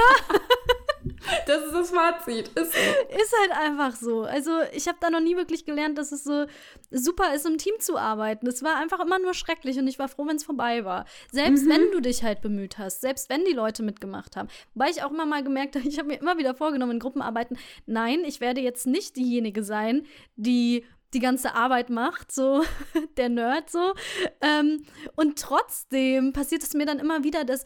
Das 1.46 1.64
ist 1.64 1.72
das 1.72 1.90
Fazit. 1.90 2.48
Ist, 2.48 2.72
so. 2.72 2.78
ist 2.78 3.34
halt 3.40 3.52
einfach 3.52 3.96
so. 3.96 4.22
Also, 4.22 4.50
ich 4.72 4.88
habe 4.88 4.98
da 5.00 5.10
noch 5.10 5.20
nie 5.20 5.36
wirklich 5.36 5.64
gelernt, 5.64 5.98
dass 5.98 6.12
es 6.12 6.24
so 6.24 6.46
super 6.90 7.34
ist, 7.34 7.46
im 7.46 7.58
Team 7.58 7.74
zu 7.78 7.96
arbeiten. 7.96 8.46
Es 8.46 8.62
war 8.62 8.76
einfach 8.76 9.00
immer 9.00 9.18
nur 9.18 9.34
schrecklich 9.34 9.78
und 9.78 9.86
ich 9.86 9.98
war 9.98 10.08
froh, 10.08 10.26
wenn 10.26 10.36
es 10.36 10.44
vorbei 10.44 10.84
war. 10.84 11.04
Selbst 11.30 11.64
mhm. 11.64 11.70
wenn 11.70 11.92
du 11.92 12.00
dich 12.00 12.22
halt 12.22 12.40
bemüht 12.42 12.78
hast, 12.78 13.00
selbst 13.00 13.28
wenn 13.28 13.44
die 13.44 13.52
Leute 13.52 13.82
mitgemacht 13.82 14.36
haben. 14.36 14.48
Weil 14.74 14.90
ich 14.90 15.02
auch 15.02 15.10
immer 15.10 15.26
mal 15.26 15.42
gemerkt 15.42 15.76
habe, 15.76 15.86
ich 15.88 15.98
habe 15.98 16.08
mir 16.08 16.18
immer 16.20 16.38
wieder 16.38 16.54
vorgenommen 16.54 16.92
in 16.92 17.00
Gruppenarbeiten, 17.00 17.58
nein, 17.86 18.22
ich 18.24 18.40
werde 18.40 18.60
jetzt 18.60 18.86
nicht 18.86 19.16
diejenige 19.16 19.62
sein, 19.62 20.06
die 20.36 20.84
die 21.14 21.20
ganze 21.20 21.54
Arbeit 21.54 21.88
macht, 21.88 22.32
so 22.32 22.62
der 23.16 23.28
Nerd 23.28 23.70
so. 23.70 23.94
Ähm, 24.40 24.82
und 25.14 25.38
trotzdem 25.38 26.32
passiert 26.32 26.62
es 26.62 26.74
mir 26.74 26.84
dann 26.84 26.98
immer 26.98 27.24
wieder, 27.24 27.44
dass, 27.44 27.64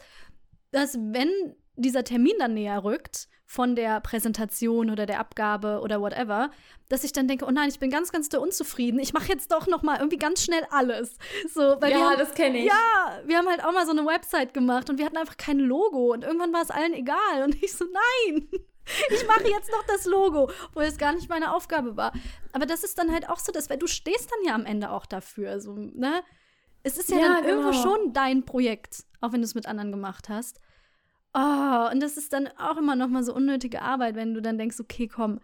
dass 0.71 0.97
wenn 0.99 1.29
dieser 1.75 2.03
Termin 2.03 2.35
dann 2.39 2.53
näher 2.53 2.83
rückt, 2.83 3.27
von 3.51 3.75
der 3.75 3.99
Präsentation 3.99 4.89
oder 4.89 5.05
der 5.05 5.19
Abgabe 5.19 5.81
oder 5.81 5.99
whatever, 5.99 6.51
dass 6.87 7.03
ich 7.03 7.11
dann 7.11 7.27
denke, 7.27 7.43
oh 7.45 7.51
nein, 7.51 7.67
ich 7.67 7.79
bin 7.79 7.89
ganz, 7.89 8.13
ganz 8.13 8.33
unzufrieden. 8.33 8.97
Ich 8.97 9.11
mache 9.11 9.27
jetzt 9.27 9.51
doch 9.51 9.67
noch 9.67 9.83
mal 9.83 9.97
irgendwie 9.97 10.17
ganz 10.17 10.41
schnell 10.41 10.65
alles. 10.69 11.17
So, 11.53 11.61
weil 11.81 11.91
ja, 11.91 12.11
haben, 12.11 12.17
das 12.17 12.33
kenne 12.33 12.59
ich. 12.59 12.65
Ja, 12.67 13.19
wir 13.25 13.37
haben 13.37 13.49
halt 13.49 13.61
auch 13.65 13.73
mal 13.73 13.85
so 13.85 13.91
eine 13.91 14.05
Website 14.05 14.53
gemacht 14.53 14.89
und 14.89 14.99
wir 14.99 15.05
hatten 15.05 15.17
einfach 15.17 15.35
kein 15.35 15.59
Logo 15.59 16.13
und 16.13 16.23
irgendwann 16.23 16.53
war 16.53 16.61
es 16.61 16.71
allen 16.71 16.93
egal 16.93 17.43
und 17.43 17.61
ich 17.61 17.73
so, 17.73 17.85
nein. 17.85 18.47
Ich 19.11 19.25
mache 19.27 19.47
jetzt 19.47 19.71
noch 19.71 19.83
das 19.83 20.05
Logo, 20.05 20.49
wo 20.73 20.79
es 20.81 20.97
gar 20.97 21.13
nicht 21.13 21.29
meine 21.29 21.53
Aufgabe 21.53 21.95
war. 21.97 22.13
Aber 22.51 22.65
das 22.65 22.83
ist 22.83 22.97
dann 22.97 23.11
halt 23.11 23.29
auch 23.29 23.37
so, 23.37 23.51
dass 23.51 23.69
weil 23.69 23.77
du 23.77 23.85
stehst 23.85 24.31
dann 24.31 24.43
ja 24.43 24.55
am 24.55 24.65
Ende 24.65 24.89
auch 24.89 25.05
dafür, 25.05 25.61
so, 25.61 25.75
ne? 25.75 26.23
Es 26.83 26.97
ist 26.97 27.09
ja, 27.09 27.17
ja 27.17 27.27
dann 27.27 27.43
genau. 27.43 27.55
irgendwo 27.55 27.73
schon 27.73 28.13
dein 28.13 28.43
Projekt, 28.43 29.05
auch 29.19 29.31
wenn 29.33 29.41
du 29.41 29.45
es 29.45 29.55
mit 29.55 29.67
anderen 29.67 29.91
gemacht 29.91 30.29
hast. 30.29 30.59
Oh, 31.33 31.89
und 31.91 32.01
das 32.01 32.17
ist 32.17 32.33
dann 32.33 32.49
auch 32.57 32.77
immer 32.77 32.95
noch 32.95 33.07
mal 33.07 33.23
so 33.23 33.33
unnötige 33.33 33.81
Arbeit, 33.81 34.15
wenn 34.15 34.33
du 34.33 34.41
dann 34.41 34.57
denkst, 34.57 34.79
okay, 34.79 35.07
komm, 35.07 35.39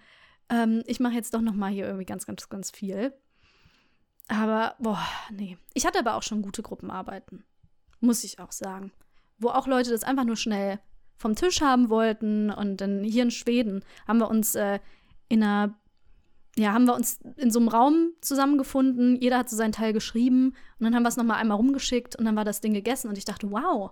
ähm, 0.50 0.84
ich 0.86 1.00
mache 1.00 1.14
jetzt 1.14 1.34
doch 1.34 1.42
noch 1.42 1.54
mal 1.54 1.72
hier 1.72 1.86
irgendwie 1.86 2.06
ganz, 2.06 2.26
ganz, 2.26 2.50
ganz 2.50 2.72
viel. 2.72 3.14
Aber, 4.28 4.76
boah, 4.80 5.06
nee. 5.32 5.58
Ich 5.74 5.86
hatte 5.86 6.00
aber 6.00 6.16
auch 6.16 6.24
schon 6.24 6.42
gute 6.42 6.62
Gruppenarbeiten. 6.62 7.46
Muss 8.00 8.24
ich 8.24 8.40
auch 8.40 8.52
sagen. 8.52 8.92
Wo 9.38 9.50
auch 9.50 9.68
Leute 9.68 9.90
das 9.90 10.04
einfach 10.04 10.26
nur 10.26 10.36
schnell 10.36 10.80
vom 11.16 11.36
Tisch 11.36 11.62
haben 11.62 11.90
wollten. 11.90 12.52
Und 12.52 12.82
dann 12.82 13.04
hier 13.04 13.24
in 13.24 13.32
Schweden 13.32 13.84
haben 14.08 14.20
wir 14.20 14.30
uns 14.30 14.56
äh, 14.56 14.80
in 15.30 15.44
einer, 15.44 15.76
ja, 16.58 16.74
haben 16.74 16.86
wir 16.86 16.96
uns 16.96 17.20
in 17.36 17.52
so 17.52 17.60
einem 17.60 17.68
Raum 17.68 18.14
zusammengefunden. 18.22 19.16
Jeder 19.22 19.38
hat 19.38 19.50
so 19.50 19.56
seinen 19.56 19.72
Teil 19.72 19.94
geschrieben. 19.94 20.56
Und 20.80 20.84
dann 20.84 20.96
haben 20.96 21.04
wir 21.04 21.10
es 21.10 21.18
nochmal 21.18 21.40
einmal 21.40 21.58
rumgeschickt 21.58 22.16
und 22.16 22.26
dann 22.26 22.36
war 22.36 22.46
das 22.46 22.62
Ding 22.62 22.74
gegessen. 22.74 23.10
Und 23.10 23.18
ich 23.18 23.26
dachte, 23.26 23.52
wow, 23.52 23.92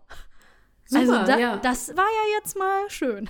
Super, 0.86 1.02
also 1.02 1.14
da, 1.32 1.38
ja. 1.38 1.58
das 1.58 1.96
war 1.96 2.06
ja 2.06 2.40
jetzt 2.40 2.58
mal 2.58 2.90
schön. 2.90 3.30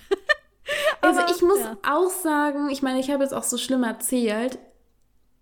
also 1.01 1.21
ich 1.33 1.41
muss 1.41 1.59
ja. 1.59 1.77
auch 1.87 2.09
sagen, 2.09 2.69
ich 2.69 2.81
meine, 2.81 2.99
ich 2.99 3.09
habe 3.11 3.23
jetzt 3.23 3.33
auch 3.33 3.43
so 3.43 3.57
schlimm 3.57 3.83
erzählt, 3.83 4.57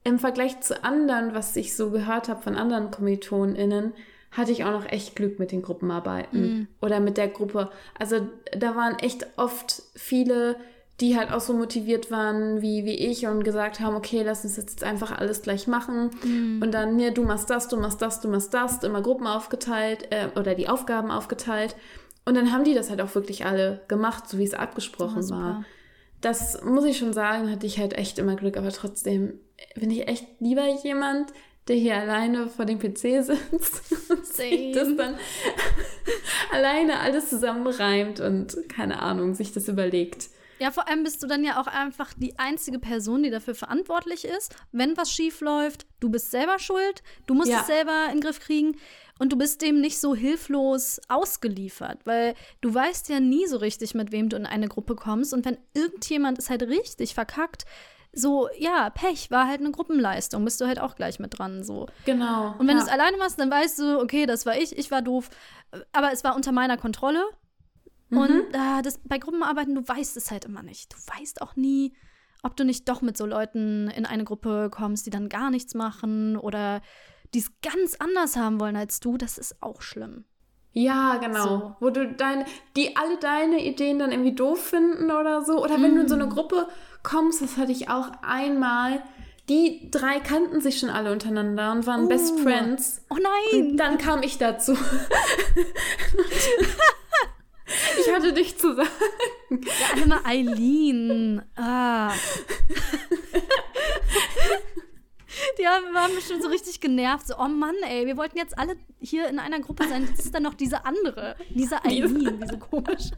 im 0.04 0.20
Vergleich 0.20 0.60
zu 0.62 0.84
anderen, 0.84 1.34
was 1.34 1.56
ich 1.56 1.76
so 1.76 1.90
gehört 1.90 2.30
habe 2.30 2.42
von 2.42 2.56
anderen 2.56 2.92
KommilitonInnen, 2.92 3.94
hatte 4.32 4.52
ich 4.52 4.66
auch 4.66 4.72
noch 4.72 4.86
echt 4.86 5.16
Glück 5.16 5.40
mit 5.40 5.52
den 5.52 5.62
Gruppenarbeiten 5.62 6.42
mhm. 6.42 6.68
oder 6.82 7.00
mit 7.00 7.18
der 7.18 7.28
Gruppe. 7.28 7.72
Also 7.98 8.28
da 8.58 8.76
waren 8.76 8.98
echt 9.00 9.28
oft 9.38 9.84
viele, 9.96 10.58
die 11.02 11.18
halt 11.18 11.32
auch 11.32 11.40
so 11.40 11.54
motiviert 11.54 12.12
waren 12.12 12.62
wie, 12.62 12.86
wie 12.86 12.96
ich 12.96 13.26
und 13.26 13.44
gesagt 13.44 13.80
haben, 13.80 13.96
okay, 13.96 14.22
lass 14.24 14.44
uns 14.44 14.58
jetzt 14.58 14.84
einfach 14.84 15.12
alles 15.12 15.42
gleich 15.42 15.68
machen. 15.68 16.12
Mhm. 16.24 16.62
Und 16.62 16.72
dann, 16.72 17.00
ja, 17.00 17.10
du 17.10 17.24
machst 17.24 17.50
das, 17.50 17.68
du 17.68 17.78
machst 17.78 18.02
das, 18.02 18.22
du 18.22 18.28
machst 18.28 18.54
das, 18.54 18.84
immer 18.84 19.02
Gruppen 19.02 19.26
aufgeteilt 19.26 20.08
äh, 20.12 20.28
oder 20.38 20.54
die 20.54 20.70
Aufgaben 20.70 21.10
aufgeteilt. 21.10 21.76
Und 22.26 22.36
dann 22.36 22.52
haben 22.52 22.64
die 22.64 22.76
das 22.76 22.90
halt 22.90 23.02
auch 23.02 23.16
wirklich 23.16 23.46
alle 23.46 23.82
gemacht, 23.88 24.30
so 24.30 24.38
wie 24.38 24.44
es 24.44 24.54
abgesprochen 24.54 25.24
oh, 25.26 25.30
war. 25.32 25.66
Das 26.22 26.64
muss 26.64 26.86
ich 26.86 26.98
schon 26.98 27.12
sagen, 27.12 27.52
hatte 27.52 27.66
ich 27.66 27.80
halt 27.80 27.94
echt 27.94 28.18
immer 28.18 28.36
Glück, 28.36 28.56
aber 28.56 28.72
trotzdem 28.72 29.40
bin 29.76 29.92
ich 29.92 30.08
echt 30.08 30.26
lieber 30.40 30.66
jemand, 30.84 31.34
der 31.68 31.76
hier 31.76 31.96
alleine 31.96 32.48
vor 32.48 32.66
dem 32.66 32.80
PC 32.80 33.24
sitzt 33.24 33.82
und 34.10 34.26
sich 34.26 34.74
das 34.74 34.96
dann 34.96 35.16
alleine 36.54 37.00
alles 37.00 37.30
zusammenreimt 37.30 38.20
und 38.20 38.58
keine 38.70 39.02
Ahnung, 39.02 39.34
sich 39.34 39.54
das 39.54 39.68
überlegt. 39.68 40.30
Ja, 40.64 40.72
vor 40.72 40.88
allem 40.88 41.04
bist 41.04 41.22
du 41.22 41.28
dann 41.28 41.44
ja 41.44 41.60
auch 41.60 41.68
einfach 41.68 42.14
die 42.16 42.40
einzige 42.40 42.80
Person, 42.80 43.22
die 43.22 43.30
dafür 43.30 43.54
verantwortlich 43.54 44.24
ist. 44.24 44.56
Wenn 44.72 44.96
was 44.96 45.12
schief 45.12 45.42
läuft, 45.42 45.86
du 46.00 46.10
bist 46.10 46.32
selber 46.32 46.58
schuld, 46.58 47.04
du 47.28 47.34
musst 47.34 47.52
ja. 47.52 47.60
es 47.60 47.68
selber 47.68 48.06
in 48.06 48.14
den 48.14 48.22
Griff 48.22 48.40
kriegen 48.40 48.78
und 49.20 49.34
du 49.34 49.38
bist 49.38 49.62
dem 49.62 49.82
nicht 49.82 50.00
so 50.00 50.16
hilflos 50.16 51.02
ausgeliefert, 51.10 52.00
weil 52.06 52.34
du 52.62 52.74
weißt 52.74 53.10
ja 53.10 53.20
nie 53.20 53.46
so 53.46 53.58
richtig, 53.58 53.94
mit 53.94 54.14
wem 54.14 54.30
du 54.30 54.38
in 54.38 54.46
eine 54.46 54.70
Gruppe 54.70 54.96
kommst 54.96 55.34
und 55.34 55.44
wenn 55.44 55.58
irgendjemand 55.74 56.40
es 56.40 56.50
halt 56.50 56.64
richtig 56.64 57.14
verkackt, 57.14 57.66
so, 58.14 58.48
ja, 58.58 58.90
Pech 58.90 59.32
war 59.32 59.50
halt 59.50 59.60
eine 59.60 59.72
Gruppenleistung, 59.72 60.46
bist 60.46 60.62
du 60.62 60.66
halt 60.66 60.80
auch 60.80 60.96
gleich 60.96 61.20
mit 61.20 61.38
dran, 61.38 61.66
so. 61.66 61.88
Genau. 62.06 62.56
Und 62.58 62.70
wenn 62.70 62.78
ja. 62.78 62.84
du 62.84 62.88
es 62.88 62.88
alleine 62.88 63.18
machst, 63.18 63.38
dann 63.38 63.52
weißt 63.52 63.80
du, 63.80 64.00
okay, 64.00 64.28
das 64.28 64.46
war 64.46 64.56
ich, 64.56 64.78
ich 64.78 64.92
war 64.92 65.02
doof, 65.02 65.30
aber 65.92 66.14
es 66.14 66.24
war 66.24 66.38
unter 66.38 66.54
meiner 66.54 66.78
Kontrolle. 66.78 67.22
Mhm. 68.14 68.20
Und 68.20 68.54
äh, 68.54 68.82
das, 68.84 69.00
bei 69.04 69.18
Gruppenarbeiten, 69.18 69.76
du 69.76 69.88
weißt 69.88 70.16
es 70.18 70.32
halt 70.32 70.46
immer 70.46 70.64
nicht. 70.64 70.94
Du 70.94 70.98
weißt 70.98 71.42
auch 71.42 71.56
nie, 71.56 71.94
ob 72.44 72.56
du 72.56 72.64
nicht 72.64 72.88
doch 72.88 73.02
mit 73.02 73.18
so 73.18 73.26
Leuten 73.26 73.90
in 73.90 74.06
eine 74.06 74.24
Gruppe 74.24 74.70
kommst, 74.72 75.06
die 75.06 75.10
dann 75.10 75.30
gar 75.30 75.50
nichts 75.50 75.74
machen 75.74 76.38
oder 76.38 76.82
die 77.34 77.40
es 77.40 77.52
ganz 77.62 77.96
anders 77.98 78.36
haben 78.36 78.60
wollen 78.60 78.76
als 78.76 79.00
du, 79.00 79.18
das 79.18 79.38
ist 79.38 79.56
auch 79.62 79.82
schlimm. 79.82 80.26
Ja, 80.74 81.18
genau. 81.18 81.44
So. 81.44 81.76
Wo 81.80 81.90
du 81.90 82.14
deine, 82.14 82.46
die 82.76 82.96
alle 82.96 83.18
deine 83.18 83.64
Ideen 83.64 84.00
dann 84.00 84.12
irgendwie 84.12 84.36
doof 84.36 84.64
finden 84.64 85.12
oder 85.12 85.44
so. 85.44 85.64
Oder 85.64 85.82
wenn 85.82 85.94
mm. 85.94 85.96
du 85.96 86.02
in 86.02 86.08
so 86.08 86.16
eine 86.16 86.26
mm. 86.26 86.30
Gruppe 86.30 86.68
kommst, 87.04 87.42
das 87.42 87.58
hatte 87.58 87.72
ich 87.72 87.90
auch 87.90 88.12
einmal. 88.24 89.04
Die 89.50 89.90
drei 89.92 90.20
kannten 90.20 90.62
sich 90.62 90.80
schon 90.80 90.90
alle 90.90 91.12
untereinander 91.12 91.72
und 91.72 91.86
waren 91.86 92.06
oh. 92.06 92.08
Best 92.08 92.40
Friends. 92.40 93.06
Oh 93.10 93.18
nein! 93.22 93.72
Und 93.72 93.78
dann 93.78 93.98
kam 94.00 94.24
ich 94.24 94.38
dazu. 94.40 94.76
ich 98.00 98.14
hatte 98.14 98.34
dich 98.34 98.58
zu 98.58 98.76
sagen. 98.76 98.90
Ja, 99.50 99.58
alle 99.94 100.06
mal 100.06 100.22
Eileen. 100.26 101.42
Ah. 101.56 102.14
Die 105.60 105.68
haben, 105.68 105.94
waren 105.94 106.14
bestimmt 106.16 106.44
so 106.44 106.50
richtig 106.50 106.80
genervt. 106.80 107.28
So, 107.28 107.36
oh 107.38 107.48
Mann, 107.48 107.76
ey, 107.88 108.06
wir 108.06 108.18
wollten 108.18 108.38
jetzt 108.38 108.58
alle 108.58 108.76
hier 109.00 109.28
in 109.28 109.40
einer 109.40 109.60
Gruppe 109.60 109.88
sein. 109.88 110.08
Jetzt 110.08 110.26
ist 110.26 110.34
dann 110.34 110.44
noch 110.44 110.54
diese 110.54 110.86
andere, 110.86 111.36
diese 111.50 111.84
Eileen, 111.84 112.40
diese 112.42 112.60
komische. 112.60 113.12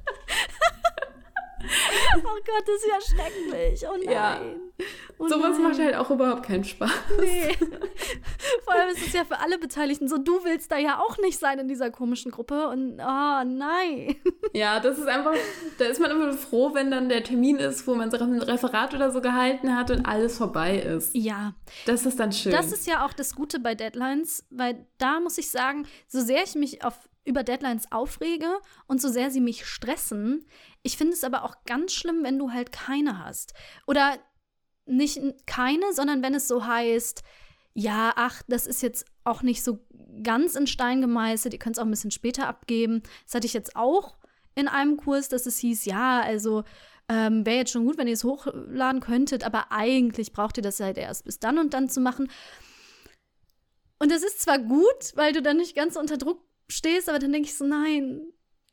oh 2.17 2.39
Gott, 2.45 2.63
das 2.65 2.75
ist 2.75 2.88
ja 2.88 2.99
schrecklich. 3.01 3.84
Oh 3.88 3.97
nein. 3.97 4.13
Ja. 4.13 4.41
Oh 5.17 5.27
Sowas 5.27 5.58
macht 5.60 5.79
halt 5.79 5.95
auch 5.95 6.10
überhaupt 6.10 6.43
keinen 6.43 6.63
Spaß. 6.63 6.91
Nee. 7.21 7.55
Allem 8.85 8.95
ist 8.95 9.07
es 9.07 9.13
ja 9.13 9.25
für 9.25 9.39
alle 9.39 9.57
Beteiligten 9.57 10.07
so, 10.07 10.17
du 10.17 10.43
willst 10.43 10.71
da 10.71 10.77
ja 10.77 10.99
auch 10.99 11.17
nicht 11.17 11.39
sein 11.39 11.59
in 11.59 11.67
dieser 11.67 11.91
komischen 11.91 12.31
Gruppe 12.31 12.67
und 12.69 12.99
oh 12.99 13.43
nein. 13.43 14.15
Ja, 14.53 14.79
das 14.79 14.97
ist 14.97 15.07
einfach, 15.07 15.33
da 15.77 15.85
ist 15.85 15.99
man 15.99 16.11
immer 16.11 16.31
froh, 16.31 16.73
wenn 16.73 16.89
dann 16.89 17.09
der 17.09 17.23
Termin 17.23 17.57
ist, 17.57 17.85
wo 17.87 17.95
man 17.95 18.09
so 18.09 18.17
ein 18.17 18.41
Referat 18.41 18.93
oder 18.93 19.11
so 19.11 19.19
gehalten 19.19 19.75
hat 19.75 19.91
und 19.91 20.05
alles 20.05 20.37
vorbei 20.37 20.77
ist. 20.79 21.13
Ja, 21.13 21.55
Das 21.85 22.05
ist 22.05 22.19
dann 22.19 22.31
schön. 22.31 22.53
das 22.53 22.71
ist 22.71 22.87
ja 22.87 23.05
auch 23.05 23.11
das 23.11 23.35
Gute 23.35 23.59
bei 23.59 23.75
Deadlines, 23.75 24.45
weil 24.49 24.87
da 24.97 25.19
muss 25.19 25.37
ich 25.37 25.51
sagen, 25.51 25.85
so 26.07 26.21
sehr 26.21 26.43
ich 26.43 26.55
mich 26.55 26.85
auf, 26.85 27.09
über 27.25 27.43
Deadlines 27.43 27.91
aufrege 27.91 28.47
und 28.87 29.01
so 29.01 29.09
sehr 29.09 29.29
sie 29.29 29.41
mich 29.41 29.65
stressen, 29.65 30.45
ich 30.83 30.97
finde 30.97 31.13
es 31.13 31.23
aber 31.23 31.43
auch 31.43 31.55
ganz 31.65 31.91
schlimm, 31.93 32.23
wenn 32.23 32.39
du 32.39 32.51
halt 32.51 32.71
keine 32.71 33.25
hast. 33.25 33.55
Oder 33.87 34.17
nicht 34.85 35.19
keine, 35.47 35.91
sondern 35.93 36.21
wenn 36.21 36.35
es 36.35 36.47
so 36.47 36.65
heißt, 36.65 37.23
ja, 37.75 38.13
ach, 38.15 38.41
das 38.47 38.67
ist 38.67 38.81
jetzt 38.81 39.05
auch 39.25 39.43
nicht 39.43 39.63
so 39.63 39.79
ganz 40.23 40.55
in 40.55 40.65
Stein 40.65 41.01
gemeißelt, 41.01 41.53
ihr 41.53 41.59
könnt 41.59 41.75
es 41.75 41.79
auch 41.79 41.85
ein 41.85 41.91
bisschen 41.91 42.11
später 42.11 42.47
abgeben. 42.47 43.03
Das 43.25 43.35
hatte 43.35 43.45
ich 43.45 43.53
jetzt 43.53 43.75
auch 43.75 44.15
in 44.55 44.69
einem 44.69 44.95
Kurs, 44.95 45.27
dass 45.27 45.45
es 45.45 45.57
hieß, 45.59 45.83
ja, 45.85 46.21
also 46.21 46.63
ähm, 47.09 47.45
wäre 47.45 47.57
jetzt 47.57 47.71
schon 47.71 47.85
gut, 47.85 47.97
wenn 47.97 48.07
ihr 48.07 48.13
es 48.13 48.23
hochladen 48.23 49.01
könntet, 49.01 49.43
aber 49.43 49.71
eigentlich 49.71 50.31
braucht 50.31 50.57
ihr 50.57 50.63
das 50.63 50.79
halt 50.79 50.97
erst 50.97 51.25
bis 51.25 51.39
dann 51.39 51.59
und 51.59 51.73
dann 51.73 51.89
zu 51.89 51.99
machen. 51.99 52.31
Und 53.99 54.09
das 54.09 54.23
ist 54.23 54.41
zwar 54.41 54.57
gut, 54.57 55.11
weil 55.15 55.33
du 55.33 55.41
dann 55.41 55.57
nicht 55.57 55.75
ganz 55.75 55.97
unter 55.97 56.17
Druck 56.17 56.41
stehst, 56.69 57.09
aber 57.09 57.19
dann 57.19 57.33
denke 57.33 57.49
ich 57.49 57.57
so, 57.57 57.65
nein, 57.65 58.21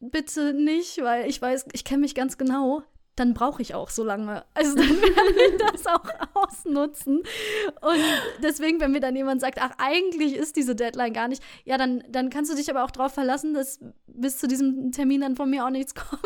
bitte 0.00 0.54
nicht, 0.54 1.02
weil 1.02 1.28
ich 1.28 1.42
weiß, 1.42 1.66
ich 1.72 1.84
kenne 1.84 2.02
mich 2.02 2.14
ganz 2.14 2.38
genau. 2.38 2.84
Dann 3.16 3.34
brauche 3.34 3.60
ich 3.60 3.74
auch 3.74 3.90
so 3.90 4.04
lange. 4.04 4.44
Also 4.54 4.74
dann 4.74 4.88
werden 4.88 5.36
wir 5.36 5.58
das 5.58 5.86
auch 5.86 6.02
ausnutzen. 6.34 7.18
Und 7.18 8.04
deswegen, 8.42 8.80
wenn 8.80 8.92
mir 8.92 9.00
dann 9.00 9.14
jemand 9.14 9.40
sagt, 9.42 9.58
ach, 9.60 9.72
eigentlich 9.78 10.34
ist 10.34 10.56
diese 10.56 10.74
Deadline 10.74 11.12
gar 11.12 11.28
nicht, 11.28 11.42
ja, 11.64 11.76
dann, 11.76 12.02
dann 12.08 12.30
kannst 12.30 12.50
du 12.50 12.56
dich 12.56 12.70
aber 12.70 12.84
auch 12.84 12.90
darauf 12.90 13.12
verlassen, 13.12 13.52
dass 13.52 13.80
bis 14.06 14.38
zu 14.38 14.48
diesem 14.48 14.92
Termin 14.92 15.20
dann 15.20 15.36
von 15.36 15.50
mir 15.50 15.64
auch 15.66 15.70
nichts 15.70 15.94
kommt. 15.94 16.22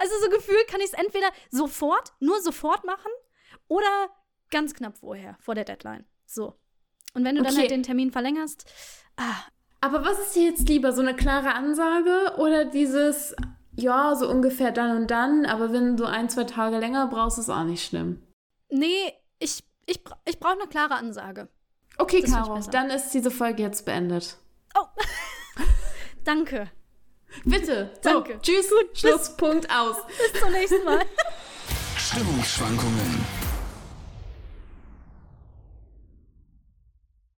Also 0.00 0.14
so 0.22 0.30
gefühlt 0.30 0.68
kann 0.68 0.80
ich 0.80 0.86
es 0.86 0.92
entweder 0.92 1.28
sofort, 1.50 2.12
nur 2.20 2.40
sofort 2.40 2.84
machen 2.84 3.10
oder 3.66 3.86
ganz 4.50 4.74
knapp 4.74 4.98
vorher, 4.98 5.36
vor 5.40 5.54
der 5.54 5.64
Deadline. 5.64 6.04
So. 6.26 6.54
Und 7.14 7.24
wenn 7.24 7.36
du 7.36 7.42
dann 7.42 7.52
Okay. 7.52 7.62
halt 7.62 7.70
den 7.70 7.82
Termin 7.82 8.10
verlängerst, 8.12 8.64
ah, 9.16 9.34
Aber 9.80 10.04
was 10.04 10.18
ist 10.18 10.34
dir 10.36 10.44
jetzt 10.50 10.68
lieber, 10.68 10.92
so 10.92 11.02
eine 11.02 11.14
klare 11.14 11.54
Ansage 11.54 12.34
oder 12.38 12.64
dieses, 12.64 13.34
ja, 13.78 14.14
so 14.16 14.28
ungefähr 14.28 14.72
dann 14.72 14.96
und 14.96 15.10
dann, 15.10 15.46
aber 15.46 15.72
wenn 15.72 15.96
du 15.96 16.04
ein, 16.04 16.28
zwei 16.28 16.44
Tage 16.44 16.78
länger 16.78 17.06
brauchst, 17.06 17.38
ist 17.38 17.48
auch 17.48 17.64
nicht 17.64 17.84
schlimm. 17.86 18.22
nee, 18.70 19.12
ich, 19.38 19.62
ich, 19.86 20.00
ich 20.24 20.40
brauche 20.40 20.54
eine 20.60 20.66
klare 20.68 20.94
Ansage. 20.94 21.48
Okay, 21.96 22.20
Das 22.22 22.32
Caro, 22.32 22.60
dann 22.70 22.90
ist 22.90 23.10
diese 23.10 23.30
Folge 23.30 23.62
jetzt 23.62 23.84
beendet. 23.84 24.36
Danke. 26.24 26.70
Bitte. 27.44 27.90
So, 28.02 28.10
Danke. 28.10 28.40
Tschüss. 28.42 28.70
Schlusspunkt 28.94 29.68
aus. 29.70 29.96
Bis 30.06 30.40
zum 30.40 30.50
nächsten 30.52 30.84
Mal. 30.84 31.00
Stimmungsschwankungen. 31.96 33.37